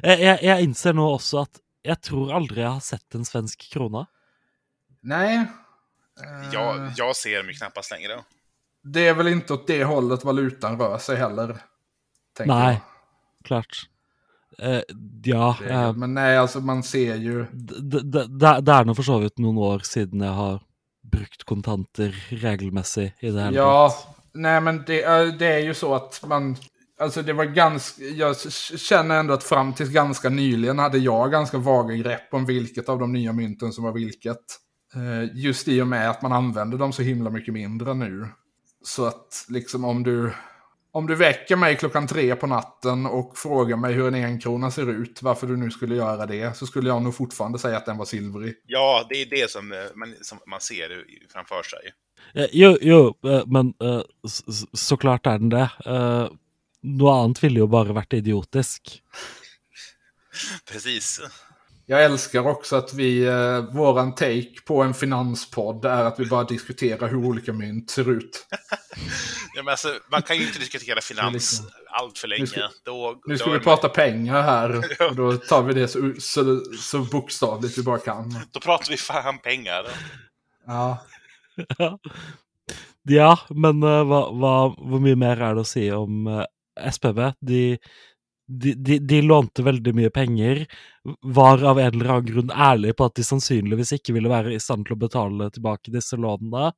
[0.00, 3.66] Jeg, jeg, jeg innser nå også at jeg tror aldri jeg har sett en svensk
[3.72, 4.06] krone.
[5.02, 5.36] Nej.
[5.36, 8.20] Eh, Jag, jag ser dem ju knappast längre.
[8.84, 11.56] Det är väl inte åt det hållet valutan rör sig heller.
[12.44, 12.76] Nei, jag.
[13.44, 13.88] klart.
[14.58, 14.80] Eh,
[15.24, 17.46] ja Det är- eh, Men nej, alltså man ser ju.
[17.52, 20.60] det, er nå for så vidt noen år siden jeg har
[21.12, 23.94] brukt kontanter regelmessig i det hele Ja,
[24.32, 26.56] nej men det, är- det är ju så att man...
[27.00, 28.02] Alltså det var ganska...
[28.04, 28.36] Jag
[28.78, 32.98] känner ändå att fram till ganska nyligen hade jag ganska vaga grepp om vilket av
[32.98, 34.44] de nya mynten som var vilket.
[34.94, 38.28] Eh, Just i och med att man använder dem så himla mycket mindre nu.
[38.82, 40.32] Så att liksom om du...
[40.92, 44.90] Om du väcker mig klockan tre på natten och frågar mig hur en enkrona ser
[44.90, 47.96] ut, varför du nu skulle göra det, så skulle jag nog fortfarande säga att den
[47.96, 48.54] var silvrig.
[48.66, 51.78] Ja, det är det som eh, man, som man ser framför sig.
[52.34, 53.14] Eh, Jo, jo,
[53.46, 54.00] men eh,
[54.72, 55.70] så klart er den det.
[55.86, 56.28] Eh,
[56.82, 59.02] Noe annet ville jo bare vært idiotisk.
[60.72, 61.20] Precis.
[61.90, 66.44] Jag älskar också att vi, eh, våran take på en finanspodd är att vi bara
[66.44, 68.46] diskuterar hur olika mynt ser ut.
[69.54, 72.40] Ja, men alltså, man kan ju inte diskutera finans liksom- allt för länge.
[72.40, 74.76] Nu ska- då, Nu ska är vi man- prata pengar här
[75.10, 78.34] och då tar vi det så, så, så bokstavligt vi bara kan.
[78.50, 79.86] Då pratar vi fan pengar.
[80.66, 80.98] Ja.
[83.02, 86.44] Ja, men hva, hva, hvor mye mer er det å si om eh,
[86.92, 87.18] SPB?
[87.40, 87.78] De,
[88.50, 90.64] de, de, de lånte veldig mye penger,
[91.22, 94.60] var av en eller annen grunn ærlige på at de sannsynligvis ikke ville være i
[94.60, 96.72] stand til å betale tilbake disse lånene.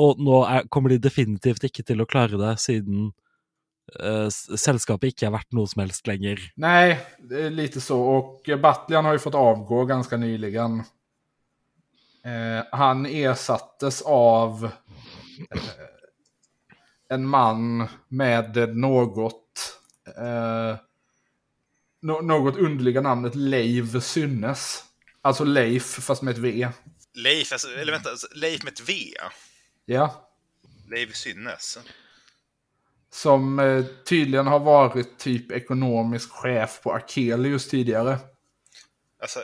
[0.00, 3.10] Og nå er, kommer de definitivt ikke til å klare det, siden
[4.00, 6.40] eh, s- selskapet ikke er verdt noe som helst lenger.
[6.56, 8.00] Nej, det är lite så.
[8.00, 10.80] Och eh, Battlian har ju fått avgå ganska nyligen.
[12.24, 15.60] Eh, han ersattes av eh,
[17.08, 19.44] en man med något...
[20.16, 20.76] Eh,
[22.02, 24.84] no något underliga namnet Leiv Synnes.
[25.22, 26.68] Alltså Leif fast med ett V.
[27.14, 28.92] Leif, alltså, eller vänta, alltså, Leif med ett V.
[29.86, 30.28] Ja.
[30.90, 31.78] Leif Synnes.
[33.10, 38.18] Som eh, tydligen har varit typ ekonomisk chef på Akelius tidigare.
[39.22, 39.40] Alltså,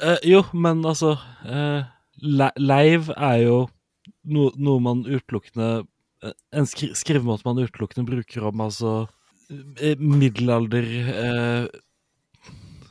[0.00, 1.10] Eh, jo, men altså
[1.44, 1.84] eh,
[2.14, 3.56] le- Leiv er jo
[4.22, 5.82] no, noe man utelukkende
[6.24, 9.08] Eh, en skri skrivemåte man utelukkende bruker om eh, altså
[9.80, 9.96] eh,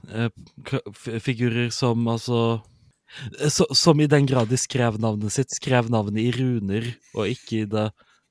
[0.09, 2.61] eh, eh, figurer som eh, altså
[3.49, 7.63] så, Som i den grad de skrev navnet sitt, skrev navnet i runer og ikke
[7.63, 7.87] i det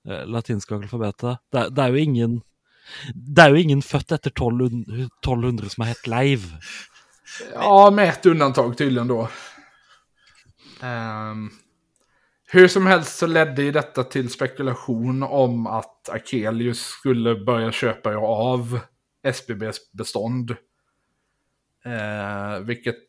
[0.06, 1.42] eh, latinske alfabetet.
[1.50, 2.36] Det, det er jo ingen
[3.12, 6.46] det er jo ingen født etter 1200, 1200 som er helt Leiv.
[7.52, 9.28] Ja, med ett undantag tydligen då.
[10.80, 11.50] Um
[12.50, 18.16] hur som helst så ledde ju detta till spekulation om att Akelius skulle börja köpa
[18.16, 18.80] av
[19.22, 20.50] SBBs bestånd.
[21.84, 23.04] Eh, vilket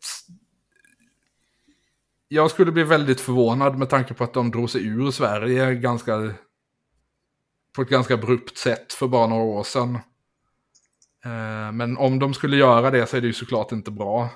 [2.27, 6.33] jag skulle bli väldigt förvånad med tanke på att de drog sig ur Sverige ganska
[7.75, 9.95] på ett ganska abrupt sätt för bara några år sedan.
[11.25, 14.29] Eh, Men om de skulle göra det så är det ju såklart inte bra.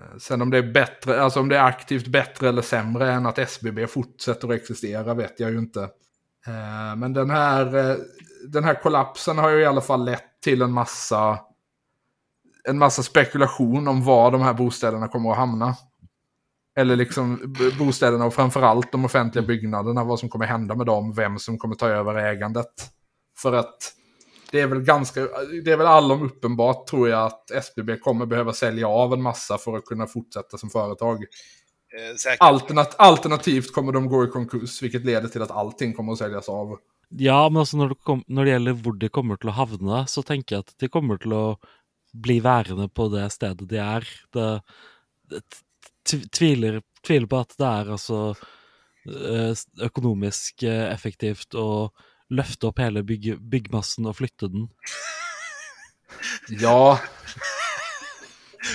[0.00, 3.26] Eh, sen om det är bättre, alltså om det är aktivt bättre eller sämre än
[3.26, 5.82] att SBB fortsätter att existera vet jag ju inte.
[6.46, 7.96] Eh, men den här, eh,
[8.48, 11.38] den här kollapsen har ju i alla fall lett till en massa,
[12.68, 15.74] en massa spekulation om var de här bostäderna kommer att hamna.
[16.78, 21.38] Eller liksom bostäderna och framförallt de offentliga byggnaderna, vad som kommer hända med dem, vem
[21.38, 22.72] som kommer ta över ägandet.
[23.38, 23.92] För att
[24.50, 25.20] det är väl ganska,
[25.64, 29.58] det är väl allom uppenbart tror jag att SBB kommer behöva sälja av en massa
[29.58, 31.16] för att kunna fortsätta som företag.
[31.16, 32.36] eh.
[32.38, 36.48] Alternat, alternativt kommer de gå i konkurs, vilket leder till att allting kommer att säljas
[36.48, 36.78] av.
[37.08, 40.02] Ja, men altså når det, kom, når det gjelder hvor de kommer til å havne,
[40.10, 41.44] så tenker jeg at de kommer til å
[42.16, 44.08] bli værende på det stedet de er.
[44.34, 44.48] Det,
[45.30, 45.42] det
[46.34, 48.20] tviler, tviler på at det er altså
[49.06, 49.52] eh,
[49.86, 51.68] økonomisk eh, effektivt å
[52.30, 54.68] løfte opp hele bygg, byggmassen og flytte den.
[56.48, 56.98] Ja,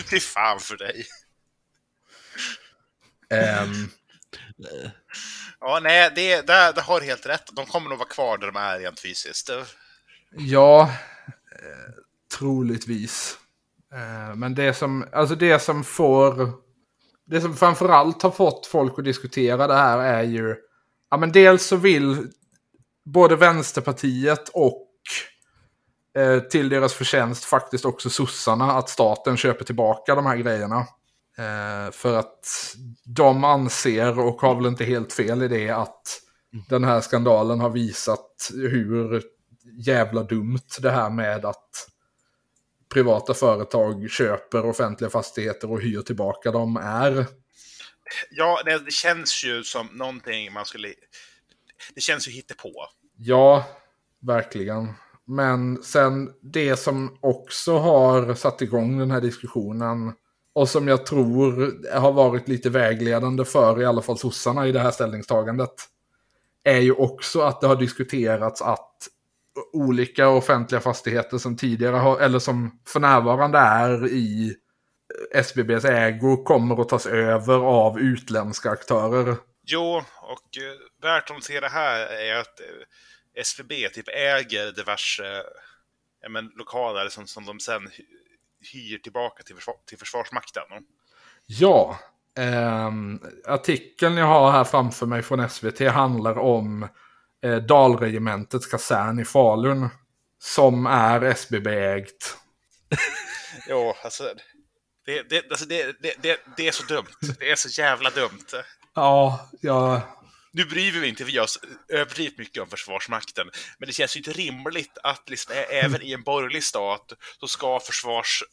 [0.09, 1.05] Fy fan för dig.
[3.33, 3.89] ehm,
[5.59, 7.49] Ja, nej, det, det, det har helt rätt.
[7.55, 9.49] De kommer nog vara kvar där de är rent fysiskt.
[10.31, 10.81] ja,
[11.55, 11.93] eh,
[12.37, 13.37] troligtvis.
[13.93, 16.51] Eh, men det som, alltså det som får,
[17.25, 20.55] det som framförallt har fått folk att diskutera det här är ju,
[21.09, 22.31] ja men dels så vill
[23.13, 24.87] både Vänsterpartiet och
[26.17, 30.87] eh, till deras förtjänst faktiskt också sossarna att staten köper tillbaka de här grejerna.
[31.37, 36.21] Eh, för att de anser, och har väl inte helt fel i det, att
[36.69, 39.23] den här skandalen har visat hur
[39.85, 41.87] jävla dumt det här med att
[42.93, 47.25] privata företag köper offentliga fastigheter och hyr tillbaka dem är.
[48.31, 50.93] Ja, det, det känns ju som någonting man skulle...
[51.95, 52.87] Det känns ju hittepå.
[53.23, 53.65] Ja,
[54.19, 54.93] verkligen.
[55.25, 60.13] Men sen det som också har satt igång den här diskussionen
[60.53, 64.79] och som jag tror har varit lite vägledande för i alla fall sossarna i det
[64.79, 65.73] här ställningstagandet
[66.63, 69.07] är ju också att det har diskuterats att
[69.73, 74.55] olika offentliga fastigheter som tidigare har, eller som för närvarande är i
[75.33, 79.35] SBBs ägo kommer att tas över av utländska aktörer.
[79.65, 82.65] Jo, och eh, värt att notera här är att eh,
[83.35, 85.43] SVB typ äger diverse
[86.21, 88.05] ja, men, lokaler som, som de sen hy-
[88.73, 90.63] hyr tillbaka till, försvar, till Försvarsmakten.
[91.45, 91.99] Ja,
[92.37, 96.87] ehm, artikeln jag har här framför mig från SVT handlar om
[97.43, 99.89] eh, Dalregementets kasern i Falun.
[100.39, 102.37] Som är SBB-ägt.
[103.69, 104.33] Jo, alltså...
[105.05, 107.07] Det, det, alltså det, det, det, det är så dumt.
[107.39, 108.45] Det är så jävla dumt.
[108.93, 110.01] Ja, ja,
[110.53, 113.49] nu bryr vi inte vi oss överdrivet mycket om Försvarsmakten,
[113.79, 117.79] men det känns ju inte rimligt att liksom, även i en borgerlig stat så ska
[117.79, 118.43] försvars...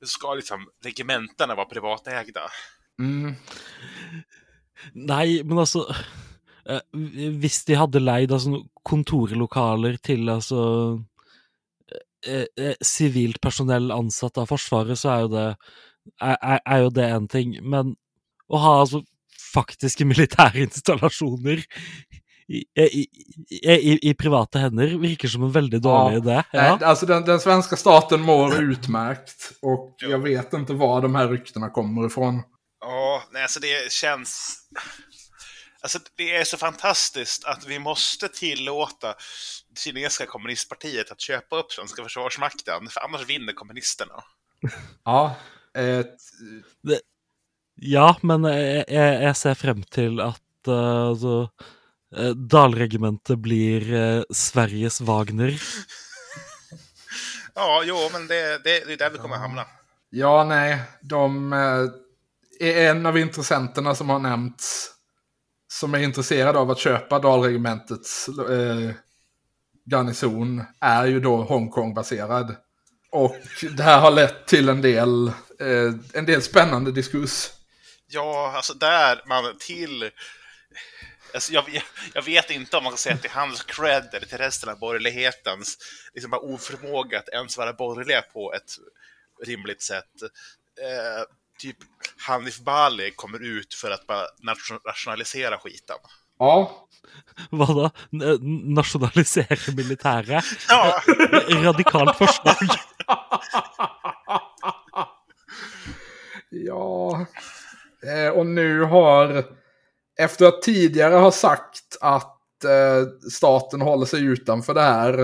[0.00, 2.40] så ska liksom regementena vara privatägda.
[2.98, 3.34] mm,
[4.92, 5.94] Nej, men alltså,
[6.68, 6.80] eh,
[7.66, 8.50] de hade lejd alltså,
[8.82, 10.98] kontorlokaler till alltså,
[12.26, 15.56] eh, sivilt personell ansatt av Försvaret så är ju det
[16.20, 17.70] är, är ju det en ting.
[17.70, 17.90] Men
[18.48, 19.02] att ha alltså,
[19.54, 21.62] faktiske militære installasjoner
[22.48, 23.06] i, i,
[23.50, 26.18] i, i, private hender virker som en veldig dårlig Ja.
[26.22, 26.42] idé.
[26.52, 26.86] Nej, Ja.
[26.86, 29.52] alltså den, den svenska staten mår utmärkt.
[29.62, 32.42] Och jag vet inte var de här ryktena kommer ifrån.
[32.80, 34.58] Ja, nej, alltså det känns...
[35.82, 39.14] Alltså det är så fantastiskt att vi måste tillåta
[39.84, 44.14] kinesiska kommunistpartiet att köpa upp svenska försvarsmakten, för annars vinner kommunisterna.
[45.04, 45.34] Ja,
[45.78, 46.04] eh,
[47.82, 51.36] Ja, men jeg, jeg, ser frem til at eh, altså,
[52.14, 55.56] eh, Dalregimentet blir eh, Sveriges Wagner.
[57.54, 59.66] Ja, jo, men det, det, det är där vi kommer hamna.
[60.10, 61.52] ja, nej, de
[62.60, 64.90] är en av intressenterna som har nämnts
[65.72, 68.90] som är intresserad av att köpa Dalregementets eh,
[69.90, 72.56] garnison är ju då Hongkong-baserad.
[73.10, 73.36] Och
[73.76, 75.28] det här har lett till en del,
[75.60, 77.50] eh, en del spännande diskurs.
[78.12, 80.10] Ja, alltså där man till...
[81.34, 81.82] Alltså jag,
[82.14, 85.78] jag vet inte om man ska säga till hans cred eller till resten av borgerlighetens
[86.14, 88.72] liksom bara oförmåga att ens vara borgerliga på ett
[89.46, 90.22] rimligt sätt.
[90.82, 91.22] Eh,
[91.58, 91.76] typ
[92.26, 95.96] Hanif Bali kommer ut för att bara nation- rationalisera skiten.
[96.38, 96.88] Ja,
[97.50, 97.90] Hva da?
[98.12, 100.44] N- Nasjonalisere militæret?
[100.68, 101.02] Ja,
[101.48, 102.56] Radikalt forslag.
[106.54, 107.26] Ja,
[108.06, 109.44] eh, och nu har,
[110.18, 115.18] efter att tidigare ha sagt att eh, staten håller sig utanför det här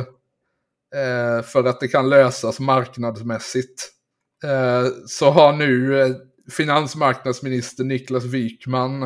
[0.94, 3.90] eh, för att det kan lösas marknadsmässigt,
[4.44, 6.16] eh, så har nu eh,
[6.50, 9.02] finansmarknadsminister Niklas Wykman,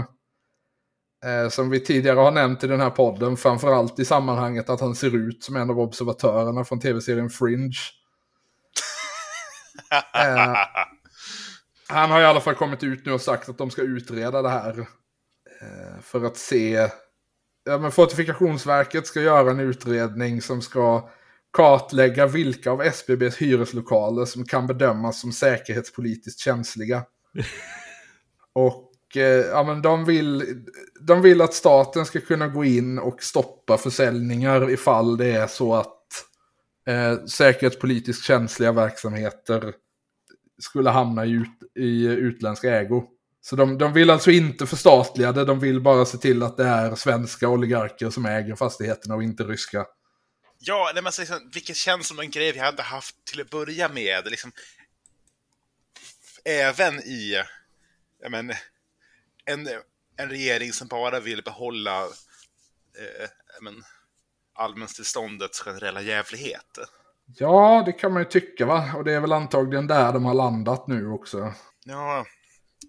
[1.25, 4.95] eh, som vi tidigare har nämnt i den här podden, framförallt i sammanhanget att han
[4.95, 7.73] ser ut som en av observatörerna från tv-serien Fringe.
[11.93, 14.49] Han har i alla fall kommit ut nu och sagt att de ska utreda det
[14.49, 14.79] här.
[15.61, 16.89] Eh, för att se...
[17.65, 21.11] Ja, men Fortifikationsverket ska göra en utredning som ska
[21.53, 27.05] kartlägga vilka av SBBs hyreslokaler som kan bedömas som säkerhetspolitiskt känsliga.
[28.53, 30.65] Och eh, ja, men de, vill,
[31.01, 35.75] de vill att staten ska kunna gå in och stoppa försäljningar ifall det är så
[35.75, 35.99] att
[36.87, 39.75] eh, säkerhetspolitiskt känsliga verksamheter
[40.59, 43.05] skulle hamna i, ut, i utländsk ägo.
[43.41, 46.65] Så de, de vill alltså inte förstatliga det, de vill bara se till att det
[46.65, 49.87] är svenska oligarker som äger fastigheterna och inte ryska.
[50.59, 53.89] Ja, nej, men liksom, vilket känns som en grej vi hade haft till att börja
[53.89, 54.31] med.
[54.31, 54.53] Liksom,
[56.45, 57.43] även i
[58.29, 58.53] men,
[59.45, 59.69] en,
[60.17, 63.29] en regering som bara vill behålla eh,
[63.61, 63.85] men,
[64.55, 66.79] allmänstillståndets generella jävlighet.
[67.39, 70.35] Ja, det kan man ju tycka va, och det är väl antagligen där de har
[70.35, 71.53] landat nu också.
[71.85, 72.27] Ja,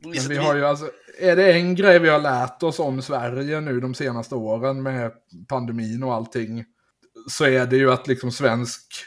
[0.04, 3.62] Men vi har ju alltså, är det en grej vi har lärt oss om Sverige
[3.62, 5.12] nu de senaste åren med
[5.48, 6.66] pandemin och allting,
[7.30, 9.06] så är det ju att liksom svensk,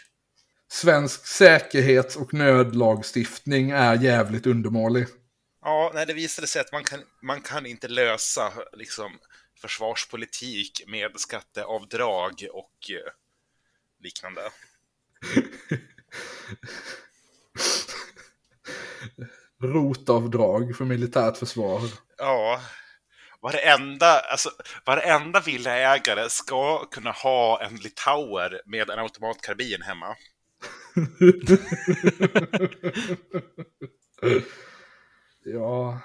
[0.69, 5.07] svensk säkerhets och nödlagstiftning är jävligt undermålig.
[5.63, 9.19] Ja, nej, det visade sig att man kan, man kan inte lösa liksom,
[9.61, 13.13] försvarspolitik med skatteavdrag och eh,
[14.03, 14.41] liknande.
[19.63, 21.81] Rotavdrag för militärt försvar.
[22.19, 22.61] Ja,
[23.41, 24.51] varenda, alltså,
[24.85, 30.17] varenda villaägare ska kunna ha en litauer med en automatkarbin hemma.
[35.49, 36.01] Ja.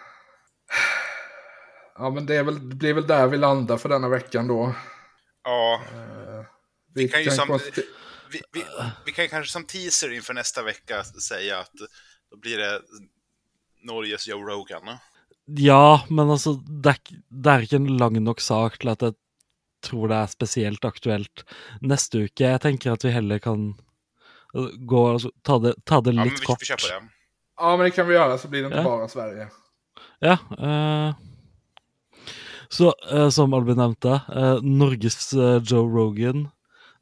[1.95, 4.73] Ja, men det, är väl, det blir väl där vi landar för denna veckan då.
[5.43, 5.81] Ja,
[6.95, 7.85] Vi, kan ju kan sam- konstatera-
[8.31, 8.63] vi, vi,
[9.05, 11.71] vi kan kanske som teaser inför nästa vecka säga att
[12.31, 12.81] då blir det
[13.83, 14.97] Norges Joe Rogan.
[15.45, 16.95] Ja, men altså, det
[17.29, 19.15] det er ikke en lang nok sak til at jeg
[19.83, 21.43] tror det er spesielt aktuelt
[21.81, 22.45] neste uke.
[22.45, 23.71] Jeg tenker at vi heller kan
[24.55, 26.61] uh, gå altså, ta, det, ta det Ja, men litt vi, kort.
[26.61, 27.01] vi kör på det.
[27.57, 28.83] Ja, men det kan vi göra så blir det inte Ja.
[28.83, 29.49] bara Sverige.
[30.19, 30.37] Ja.
[30.57, 31.13] eh,
[32.69, 36.47] så eh, som Albin nevnte, eh, Norges Joe Rogan,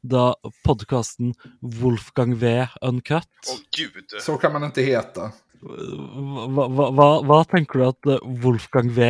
[0.02, 0.34] da
[0.64, 3.28] podkasten Wolfgang V Uncut.
[3.48, 4.22] Åh gud!
[4.22, 5.32] Så kan man inte heta.
[5.60, 9.08] Hva tenker du at eh, Wolfgang V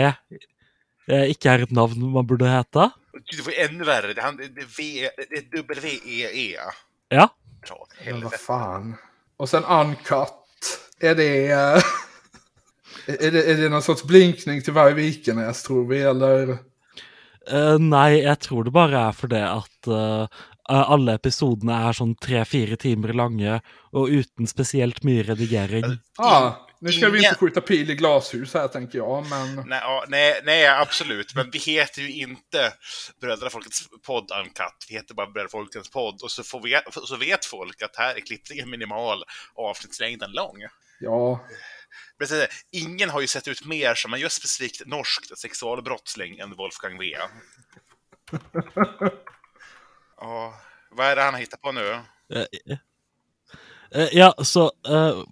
[1.06, 2.90] eh, ikke er et navn man burde hete?
[3.12, 4.14] Gud, det var ännu värre.
[4.14, 6.58] Det, han, det, det, v, det är W-E-E.
[7.08, 7.28] Ja.
[7.68, 8.96] Dra åt Men vad fan.
[9.36, 10.34] Och sen Uncut.
[11.00, 11.50] Är det...
[11.50, 11.82] eh,
[13.06, 16.58] är det, är det någon sorts blinkning till Varg Vikenäs tror vi, eller?
[17.50, 22.76] Eh, nei, jeg tror det bare er fordi at eh, alle episodene er sånn tre-fire
[22.80, 23.60] timer lange
[23.92, 25.98] og uten spesielt mye redigering.
[26.18, 29.68] Ja, nu ska vi inte skjuta pil i glashus här tänker jag, men...
[29.68, 31.34] Nej, nej, nej, absolut.
[31.34, 32.72] Men vi heter ju inte
[33.20, 34.86] Brödrafolkets podd Uncut.
[34.88, 36.22] Vi heter bara Brödrafolkets podd.
[36.22, 39.22] Och så, får vi, så vet folk att här är klippningen minimal
[39.54, 40.56] och avsnittslängden lång.
[41.00, 41.46] Ja,
[42.18, 46.56] Men så, ingen har ju sett ut mer som en just specifikt norsk sexualbrottsling än
[46.56, 47.16] Wolfgang V.
[50.20, 50.54] Ja,
[50.90, 52.00] Vad är det han hittar på nu?
[52.34, 52.76] Eh,
[53.90, 55.22] eh, ja, så eh,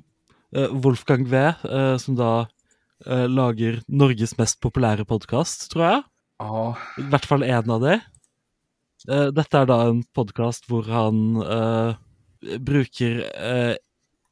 [0.70, 1.52] Wolfgang V,
[1.98, 6.02] som eh, lager Norges mest populære podkast, tror jeg.
[6.38, 6.62] Ja,
[6.98, 7.98] I hvert fall én av de.
[9.08, 13.20] Eh, dette er da en podkast hvor han eh, bruker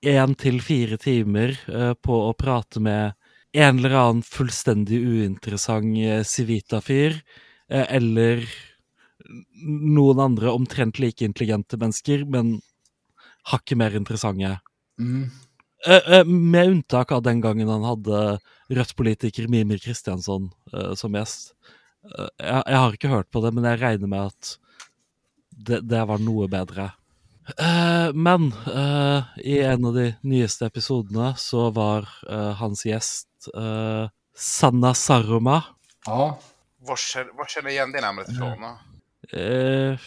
[0.07, 3.15] én til fire timer eh, på å prate med
[3.57, 7.15] en eller annen fullstendig uinteressant Civita-fyr,
[7.73, 8.43] eller
[9.63, 12.61] noen andre omtrent like intelligente mennesker, men
[13.53, 14.59] hakket mer interessante.
[15.01, 15.27] mm.
[15.87, 18.39] Eh, eh, med unntak av den gangen han hadde
[18.73, 21.53] Rødt-politiker Mimir Kristiansson eh, som gjest.
[22.41, 24.57] Jeg, jeg har ikke hørt på det, men jeg regner med at
[25.53, 26.89] det, det var noe bedre.
[27.61, 33.29] Eh, men eh, i en av de nyeste episodene så var eh, hans gjest
[34.35, 35.61] Sanna Saroma.
[36.07, 36.39] ja.
[36.87, 38.63] Var, känner- var känner igen det namnet ifrån?
[39.33, 40.07] Eh,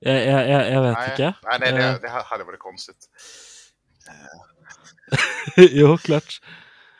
[0.00, 1.32] jeg, jeg, jeg, jeg vet nej, ikke.
[1.44, 3.08] nej, nej Eh, det, det hade varit konstigt.
[5.80, 6.40] jo, klart.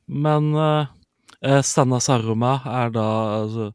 [0.07, 3.07] Men eh, Sanna Saroma er da
[3.41, 3.70] altså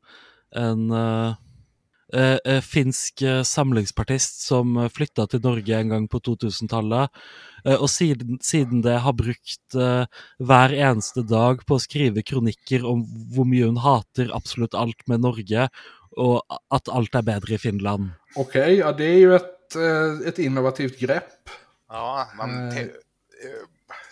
[0.56, 7.10] en eh, finsk samlingspartist som uh, flytta til Norge en gang på 2000-tallet.
[7.66, 10.06] eh, og siden, siden det har brukt eh,
[10.40, 13.04] hver eneste dag på å skrive kronikker om
[13.34, 15.68] hvor mye hun hater absolutt alt med Norge,
[16.18, 16.42] og
[16.74, 18.10] at alt er bedre i Finland.
[18.36, 21.50] Okej, ja det är ju ett, eh, ett innovativt grepp.
[21.90, 22.70] Ja, man...
[22.70, 22.78] Eh.
[22.78, 22.88] eh,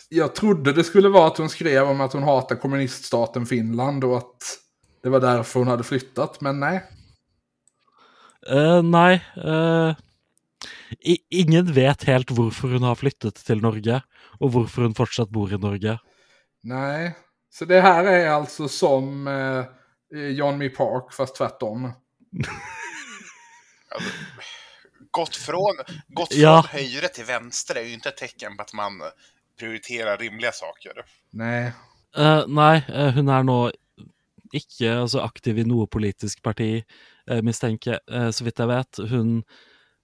[0.09, 4.17] Jag trodde det skulle vara att hon skrev om att hon hatar kommuniststaten Finland och
[4.17, 4.59] att
[5.03, 6.83] det var därför hon hade flyttat, men nej.
[8.83, 9.95] Nei eh,
[10.99, 14.01] i, Ingen vet helt hvorfor hun har flyttet til Norge,
[14.39, 15.97] og hvorfor hun fortsatt bor i Norge.
[16.63, 17.15] Nej,
[17.49, 19.65] så det här är alltså som eh,
[20.13, 21.91] John Me Park fast tvärtom.
[25.11, 25.75] gått från,
[26.07, 26.65] gått från Ja.
[26.69, 29.01] höger till vänster är ju inte ett tecken på att man
[29.59, 31.05] prioriterar rimliga saker.
[31.29, 31.71] Nej.
[32.17, 33.71] Eh, nei, eh, hun er nå
[34.53, 36.83] ikke altså, aktiv i noe politisk parti,
[37.31, 38.99] uh, mistenker jeg, så vidt jeg vet.
[39.09, 39.31] Hun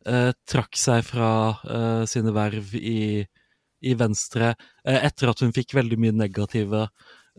[0.10, 1.32] eh, trakk seg fra
[1.70, 3.26] eh, sine verv i,
[3.82, 4.56] i Venstre
[4.86, 6.88] eh, etter at hun fikk veldig mye negative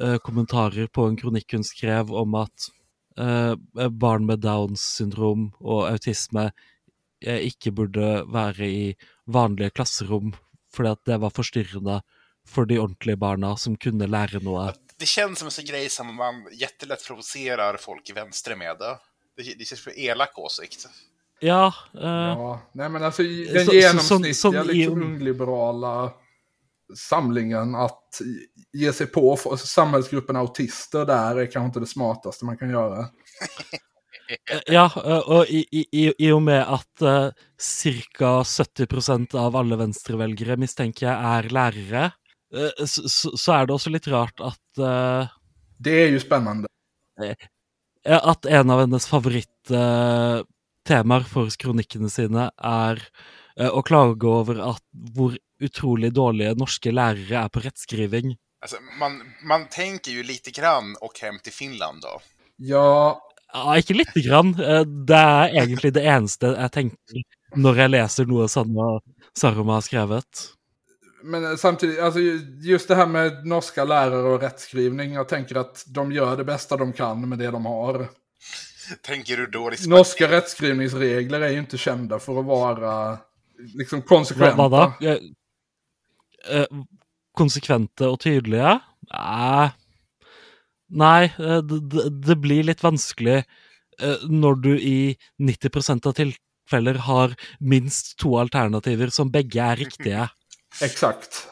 [0.00, 2.68] eh, kommentarer på en kronikk hun skrev om at
[3.18, 3.54] eh,
[3.90, 6.50] barn med Downs syndrom og autisme
[7.24, 10.32] eh, ikke burde være i vanlige klasserom,
[10.72, 12.00] fordi at det var forstyrrende
[12.46, 14.72] for de ordentlige barna som kunne lære noe.
[14.98, 18.76] Det känns som en sån grej som man jättelätt provocerar folk i vänster med.
[18.78, 20.86] Det, det känns för elak åsikt.
[21.40, 22.00] Ja, eh,
[22.36, 26.12] Ja, nej men alltså i- den Så- så- genomsnittliga som- som i- liksom, ungliberala
[26.96, 28.20] samlingen att
[28.72, 33.06] ge sig på samhällsgruppen autister där är kanske inte det smartaste man kan göra.
[34.66, 35.86] ja eh, og i, i,
[36.18, 38.44] i- og med at uh, ca.
[38.44, 42.04] 70 av alle venstrevelgere mistenker jeg er lærere,
[42.54, 45.26] eh, så, så, er det også litt rart at eh,
[45.78, 46.66] Det är ju spännande.
[48.06, 53.02] at en av hennes favorittemaer for kronikkene sine er
[53.58, 54.82] eh, å klage over at
[55.16, 58.36] hvor utrolig dårlige norske lærere er på rettskriving.
[58.62, 62.20] Alltså, man, man tänker ju lite grann och hem till Finland då.
[62.56, 63.20] Ja,
[63.52, 64.54] Ja, ikke lite grann.
[64.60, 67.22] Eh, Det er egentlig det eneste jeg tenker
[67.56, 69.00] når jeg leser noe Sanna
[69.34, 70.46] Saroma har skrevet.
[71.22, 72.20] men samtidigt, alltså
[72.62, 76.76] just det här med norska lärare och rättskrivning, jag tänker att de gör det bästa
[76.76, 78.08] de kan med det de har.
[79.02, 79.90] Tänker du då liksom...
[79.90, 83.18] Norska rättskrivningsregler är ju inte kända för att vara
[83.74, 84.56] liksom konsekventa.
[84.56, 85.18] hva da?
[86.46, 86.82] Eh, eh,
[87.36, 88.78] konsekvente og tydelige?
[89.10, 89.70] Nei
[90.90, 98.16] Nei, eh, det, blir litt vanskelig eh, når du i 90 av tilfeller har minst
[98.18, 100.26] to alternativer som begge er riktige.
[100.86, 101.44] Exakt.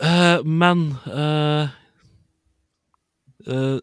[0.00, 1.68] Eh, men eh,
[3.44, 3.76] eh,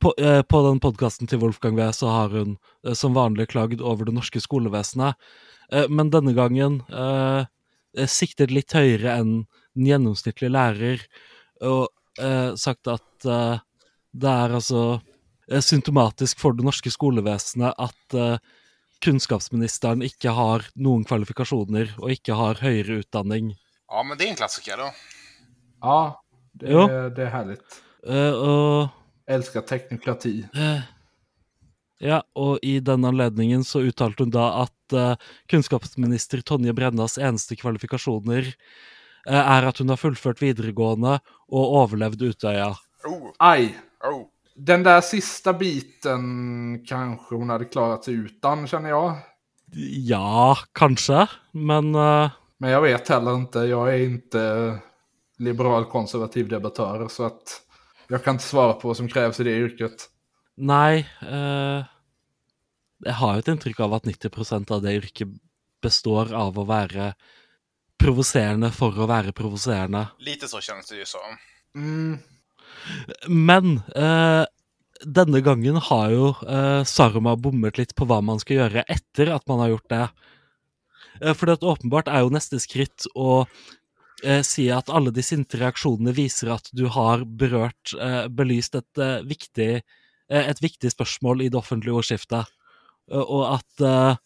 [0.00, 3.84] på, eh, på den podkasten til Wolfgang V så har hun eh, som vanlig klagd
[3.84, 5.20] over det norske skolevesenet.
[5.72, 7.44] Eh, men denne gangen eh,
[8.08, 9.34] siktet litt høyere enn
[9.76, 11.04] den gjennomsnittlige lærer,
[11.62, 13.58] og eh, sagt at eh,
[14.12, 15.00] det er altså
[15.50, 18.38] eh, symptomatisk for det norske skolevesenet at eh,
[19.04, 23.54] kunnskapsministeren ikke har noen kvalifikasjoner og ikke har høyere utdanning.
[23.90, 24.90] Ja, men det är en klassiker då.
[25.80, 26.86] Ja, det, Jo.
[26.86, 27.82] det är härligt.
[28.06, 28.88] Eh, og
[29.26, 30.48] Älskar teknokrati.
[30.54, 30.80] Eh,
[32.02, 35.16] Ja, og i den anledningen så uttalte hun da at eh,
[35.52, 38.54] kunnskapsminister Tonje Brennas eneste kvalifikasjoner
[39.26, 41.18] eh, er at hun har fullført videregående
[41.48, 42.74] og overlevd Utøya.
[43.08, 43.68] Oh, Aj,
[44.04, 44.26] oh.
[44.54, 49.16] den där sista biten kanske hon hade klarat sig utan känner jag.
[50.06, 54.78] Ja, kanskje, men eh, Men jag vet heller inte, jag är inte
[55.38, 57.62] liberal konservativ debattör så att
[58.08, 60.10] jag kan inte svara på vad som krävs i det yrket.
[60.56, 61.06] Nei.
[61.22, 61.84] eh,
[63.04, 65.30] jeg har jo et inntrykk av at 90% av det yrket
[65.80, 67.14] består av å være
[68.00, 70.06] provoserende for å være provoserende.
[70.24, 71.36] Lite så känns det ju som.
[71.76, 72.18] Mm,
[73.28, 74.44] Men eh,
[75.04, 79.46] denne gangen har jo eh, Saruma bommet litt på hva man skal gjøre etter at
[79.50, 80.06] man har gjort det.
[81.20, 83.44] Eh, for det åpenbart er jo neste skritt å
[84.24, 88.90] eh, si at alle de sinte reaksjonene viser at du har berørt, eh, belyst et,
[89.00, 92.50] eh, viktig, eh, et viktig spørsmål i det offentlige ordskiftet.
[93.10, 94.20] Eh, og at eh,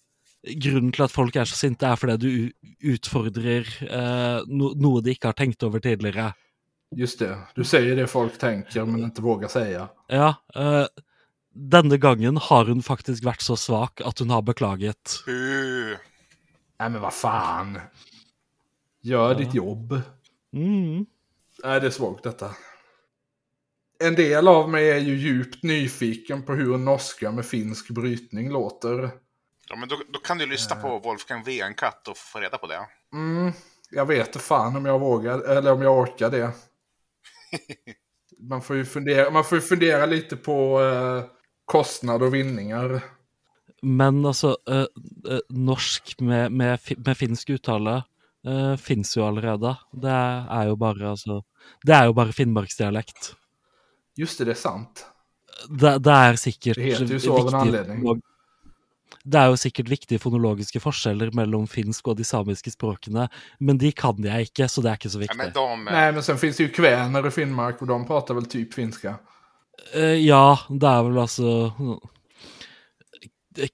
[0.45, 5.15] grunnen til at folk er så sinte, er fordi du utfordrer eh, no noe de
[5.15, 6.33] ikke har tenkt over tidligere.
[6.97, 9.89] just det, du säger det folk tänker men inte vågar säga.
[10.09, 10.87] Ja, eh,
[11.55, 15.23] denne gangen har hun faktisk vært så svak at hun har beklaget.
[15.29, 15.97] Uh.
[16.81, 17.81] Nej men vad fan.
[19.03, 20.01] Gör ditt jobb.
[20.53, 21.07] Mm.
[21.65, 22.51] Nej, det är svagt detta.
[24.05, 28.51] En del av mig är ju djupt nyfiken på hur en norska med finsk brytning
[28.51, 29.11] låter.
[29.69, 32.87] Ja, men då, då kan du lyssna på Wolfgang Wenkatt och få reda på det.
[33.13, 33.53] Mm,
[33.91, 36.51] jag vet inte fan om jag vågar, eller om jag orkar det.
[38.39, 41.25] Man får ju fundera, man får ju fundera lite på eh,
[41.65, 43.01] kostnad och vinningar.
[43.83, 44.77] Men altså, eh,
[45.31, 48.03] eh, norsk med, med, med finsk uttale
[48.49, 49.77] uh, fins jo allerede.
[49.93, 50.11] Det
[50.51, 51.43] er jo bare, altså
[51.87, 53.35] Det er jo bare finnmarksdialekt.
[54.17, 55.07] Just det, det är sant.
[55.69, 58.03] Det, det er sikkert Det heter jo så av en anledning.
[58.03, 58.23] fonolog-
[59.25, 63.29] Det er jo sikkert viktige fonologiske forskjeller mellom finsk og de samiske språkene,
[63.61, 65.39] men de kan jeg ikke, så det er ikke så Ja, viktig.
[65.39, 68.47] men de, Nej, men sen finns det ju kväner i Finnmark och de pratar väl
[68.47, 69.19] typ finska.
[69.95, 71.99] Eh, ja, det er vel altså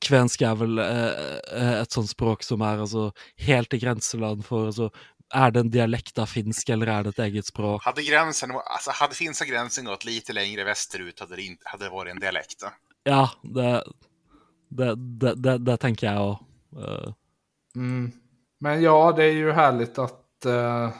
[0.04, 3.06] Kvensk er vel eh, eh, et sånt språk som er altså
[3.46, 4.90] helt i grenseland for altså,
[5.32, 7.84] Er det en dialekt av finsk, eller er det et eget språk?
[7.84, 11.90] hade, gränsen, alltså, hade finska gränsen gått lite längre västerut hade det, inte, hade det
[11.90, 12.64] varit en dialekt.
[13.04, 13.84] Ja, det
[14.70, 16.38] Det, det, det, det tenker jeg òg.
[17.76, 18.12] Mm.
[18.60, 20.90] Men ja, det är ju härligt att eh,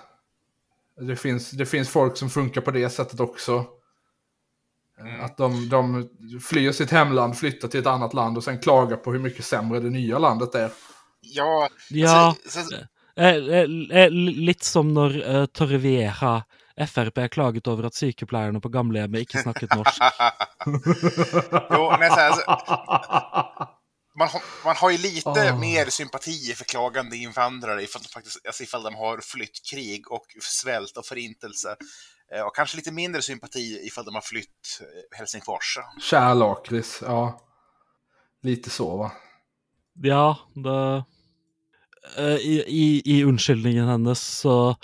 [1.01, 3.65] det, finns, det finns folk som funkar på det sättet också.
[4.99, 6.09] Eh, Att de, de
[6.41, 9.81] flyr sitt hemland, flyttar till ett annat land och sen klagar på hur mycket sämre
[9.81, 10.71] det nya landet är.
[11.21, 12.75] Ja, Ja, alltså, så,
[13.17, 16.43] eh, eh, eh, litt som når eh, Torrevieja
[16.87, 20.03] Frp klaget over at sykepleierne på gamlehjemmet ikke snakket norsk.
[21.71, 22.43] jo, men så här, alltså,
[24.19, 25.57] man, har, man har ju lite Ah.
[25.57, 30.27] mer sympati för klagande invandrare ifall de, faktiskt, alltså ifall de har flytt krig och
[30.41, 31.77] svält och förintelse.
[32.35, 35.79] Eh, Och kanske lite mindre sympati ifall de har flytt eh, Helsingfors.
[36.01, 37.41] Kär lakrits, ja.
[38.43, 39.13] Lite så va.
[40.03, 41.05] Ja, det
[42.19, 44.77] eh, i, i, I unnskyldningen hennes så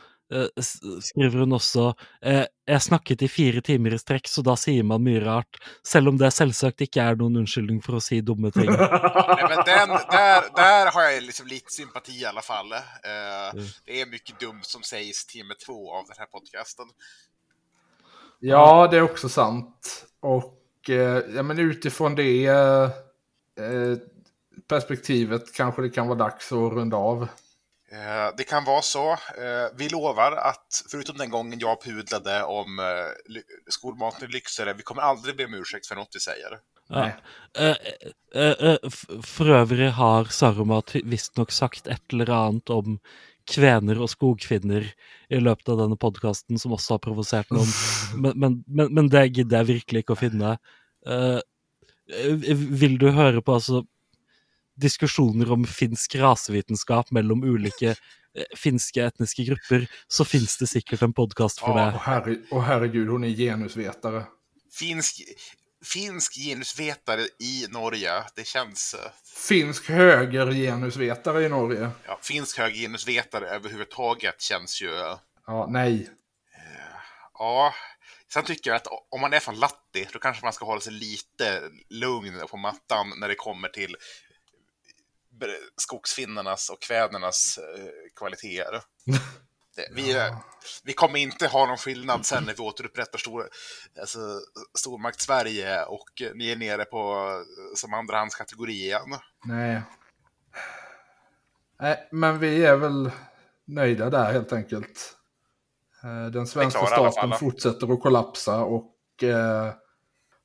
[0.58, 5.04] skriver hun også eh, Jeg snakket i fire timer i strekk, så da sier man
[5.04, 5.60] mye rart.
[5.86, 8.66] Selv om det selvsagt ikke er noen unnskyldning for å si dumme ting.
[8.70, 12.72] Nej, men den, där, där har jag liksom lite sympati i alla fall.
[12.72, 13.62] Eh.
[13.86, 16.86] Det är mycket dumt som sägs timme två av den här podcasten.
[18.38, 20.06] Ja, det är också sant.
[20.20, 22.84] Och eh, ja, men utifrån det eh,
[23.64, 23.98] eh,
[24.68, 27.28] perspektivet kanske det kan vara dags att runda av.
[27.92, 29.12] Eh, Det kan vara så.
[29.12, 34.82] Eh, Vi lovar att, förutom den gången jag pudlade om eh, skolmaten i Lycksele, vi
[34.82, 36.58] kommer aldrig be om ursäkt för något vi säger.
[36.88, 37.00] Ja.
[37.00, 37.14] Nej.
[37.58, 37.76] Eh,
[38.42, 42.98] eh, eh, f- for øvrig har Saruma ty- visstnok sagt et eller annet om
[43.50, 44.88] kvener og skogfinner
[45.30, 47.68] i løpet av denne podkasten, som også har provosert noen.
[48.22, 50.56] Men, men, men, men det gidder jeg virkelig ikke å finne.
[51.06, 51.38] Eh,
[52.10, 53.84] eh, vil du høre på altså
[54.76, 61.12] diskusjoner om finsk rasevitenskap mellom ulike eh, finske etniske grupper, så fins det sikkert en
[61.12, 61.92] podkast for Ja, det.
[61.94, 64.24] och, herre, och herregud, hon är genusvetare.
[64.72, 65.22] Finsk,
[65.84, 68.94] finsk genusvetare i Norge, det känns...
[68.94, 69.10] eh,
[69.48, 71.90] Finsk höger-genusvetare i Norge.
[72.06, 74.94] Ja, finsk hög genusvetare överhuvudtaget känns ju...
[74.94, 76.08] eh, Ja, nej.
[77.38, 77.72] Ja,
[78.32, 80.92] sen tycker jag att om man är från Latti, då kanske man ska hålla sig
[80.92, 83.96] lite lugn på mattan när det kommer till
[85.76, 88.82] skogsfinnarnas och kvänernas eh, kvaliteter.
[89.76, 90.38] Det, vi, eh,
[90.84, 93.48] vi kommer inte ha någon skillnad sen när vi återupprättar stor,
[94.00, 94.18] alltså,
[94.78, 99.18] stormakt Sverige och ni är nere på eh, som andrahandskategori igen.
[99.44, 99.82] Nej.
[101.80, 103.10] Nej, men vi är väl
[103.66, 105.16] nöjda där helt enkelt.
[106.04, 109.74] Eh, Den svenska staten fortsätter att kollapsa och eh,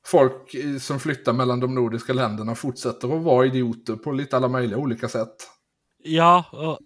[0.06, 4.78] folk som flyttar mellan de nordiska länderna fortsätter att vara idioter på lite alla möjliga
[4.78, 5.34] olika sätt.
[6.04, 6.78] Ja, og,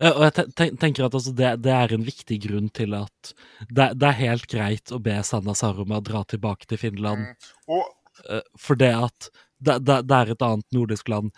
[0.00, 2.94] eh, og jeg te- ten- tenker at altså det, det er en viktig grunn til
[2.94, 3.32] at
[3.68, 7.26] det, det er helt greit å be Sanna Saruma dra tilbake til Finland.
[7.66, 11.32] Och eh, For det at det, det, det er et annet nordisk land.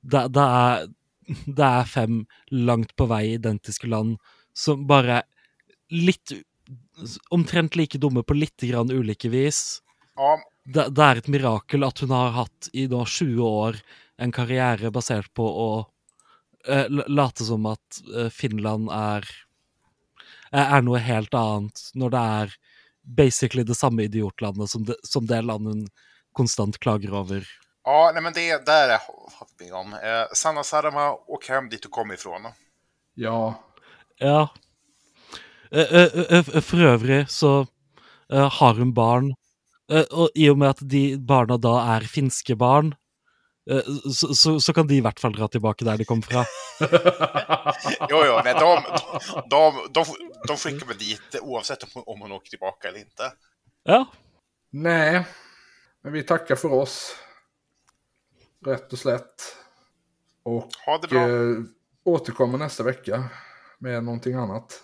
[0.00, 0.88] Det, det, er,
[1.46, 4.16] det er fem langt på vei identiske land
[4.56, 5.22] som bare
[5.92, 6.32] litt
[7.30, 9.82] Omtrent like dumme på litt grann ulike vis.
[10.16, 13.76] ja, Det, det er et mirakel at hun har hatt i nå 20 år
[14.16, 15.68] en karriere basert på å
[16.66, 19.26] eh, l- late som at eh, Finland er
[20.54, 22.52] er er noe helt annet, når det er
[23.02, 25.86] basically det samme idiotlandet som det, som det landet hun
[26.32, 27.44] konstant klager over.
[27.84, 29.00] ja nej, men det där är
[29.38, 29.94] hopping om.
[29.94, 32.46] Eh, Sanna Sarama, åk hem dit du kom ifrån.
[33.14, 33.54] Ja,
[34.18, 34.48] Ja.
[35.70, 37.66] Eh, eh, eh, For øvrig så
[38.32, 39.43] eh, har hun barn, Eh,
[39.92, 42.94] og i og med at de barna da er finske barn,
[43.70, 43.82] eh,
[44.12, 46.44] så, så, så kan de i hvert fall dra tilbake der de kom fra.
[48.10, 48.70] Jo, jo, nej, de,
[49.50, 49.60] de,
[49.94, 50.04] de,
[50.48, 53.32] de skickar mig dit oavsett om, om hon åker tillbaka eller inte.
[53.84, 54.06] Ja.
[54.70, 55.24] nej.
[56.02, 57.14] Men vi tackar för oss.
[58.66, 59.56] Rätt och slätt.
[60.42, 61.28] Och Ha det bra.
[61.28, 61.56] eh,
[62.04, 63.24] återkommer nästa vecka
[63.78, 64.82] med någonting annat.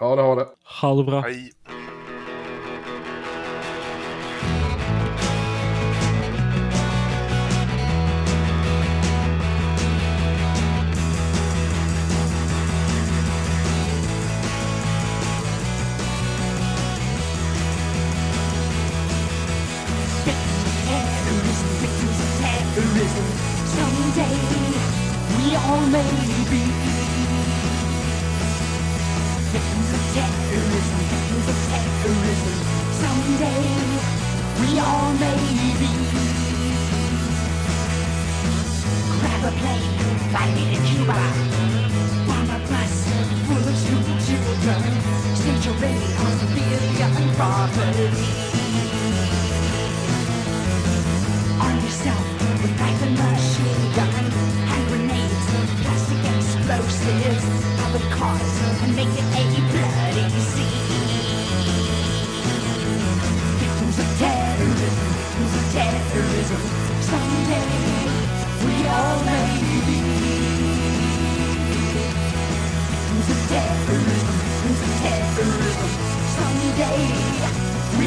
[0.00, 0.48] Ja, det har det.
[0.80, 1.20] Ha det bra.
[1.20, 1.52] Hej.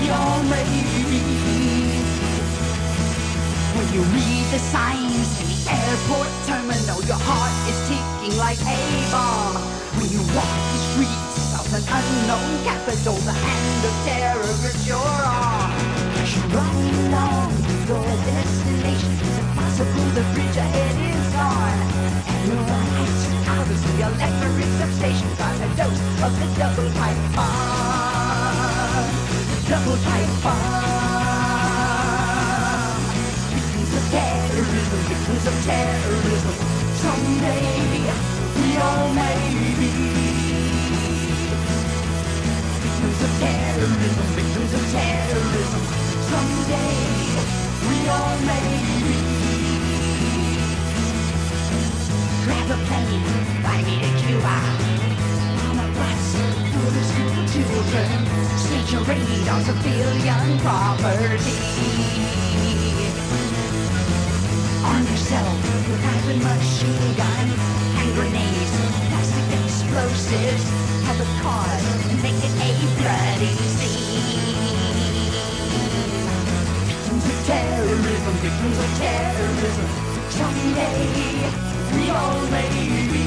[0.08, 1.20] We all may be.
[3.76, 8.80] When you read the signs in the airport terminal, your heart is ticking like a
[9.12, 9.60] bomb.
[10.00, 15.12] When you walk the streets of an unknown capital, the hand of terror grips your
[15.28, 15.76] arm.
[16.24, 17.52] As you run along
[17.92, 21.80] your destination, it's impossible the bridge ahead is gone.
[22.32, 27.36] And your eyes out of the electric substation, got a dose of the double pipe
[27.36, 27.77] bomb.
[29.70, 31.28] Double pipe bomb
[33.52, 36.56] victims of terrorism, victims of terrorism.
[36.96, 37.68] Someday
[38.56, 39.36] we all may
[39.78, 39.92] be
[42.80, 45.84] victims of terrorism, victims of terrorism.
[46.32, 46.96] Someday
[47.90, 48.70] we all may
[49.04, 49.20] be.
[52.46, 53.28] Grab a plane,
[53.62, 54.56] fly me to Cuba.
[56.98, 58.10] School children,
[59.50, 61.58] on civilian property.
[64.84, 65.58] Arm yourself
[66.26, 67.48] with machine gun,
[67.94, 68.74] hand grenades,
[69.10, 70.66] plastic explosives.
[71.06, 74.58] Have a cause and make it a bloody scene.
[76.88, 79.88] Victims of terrorism, victims of terrorism.
[80.34, 80.98] Someday
[81.94, 83.27] we all may be.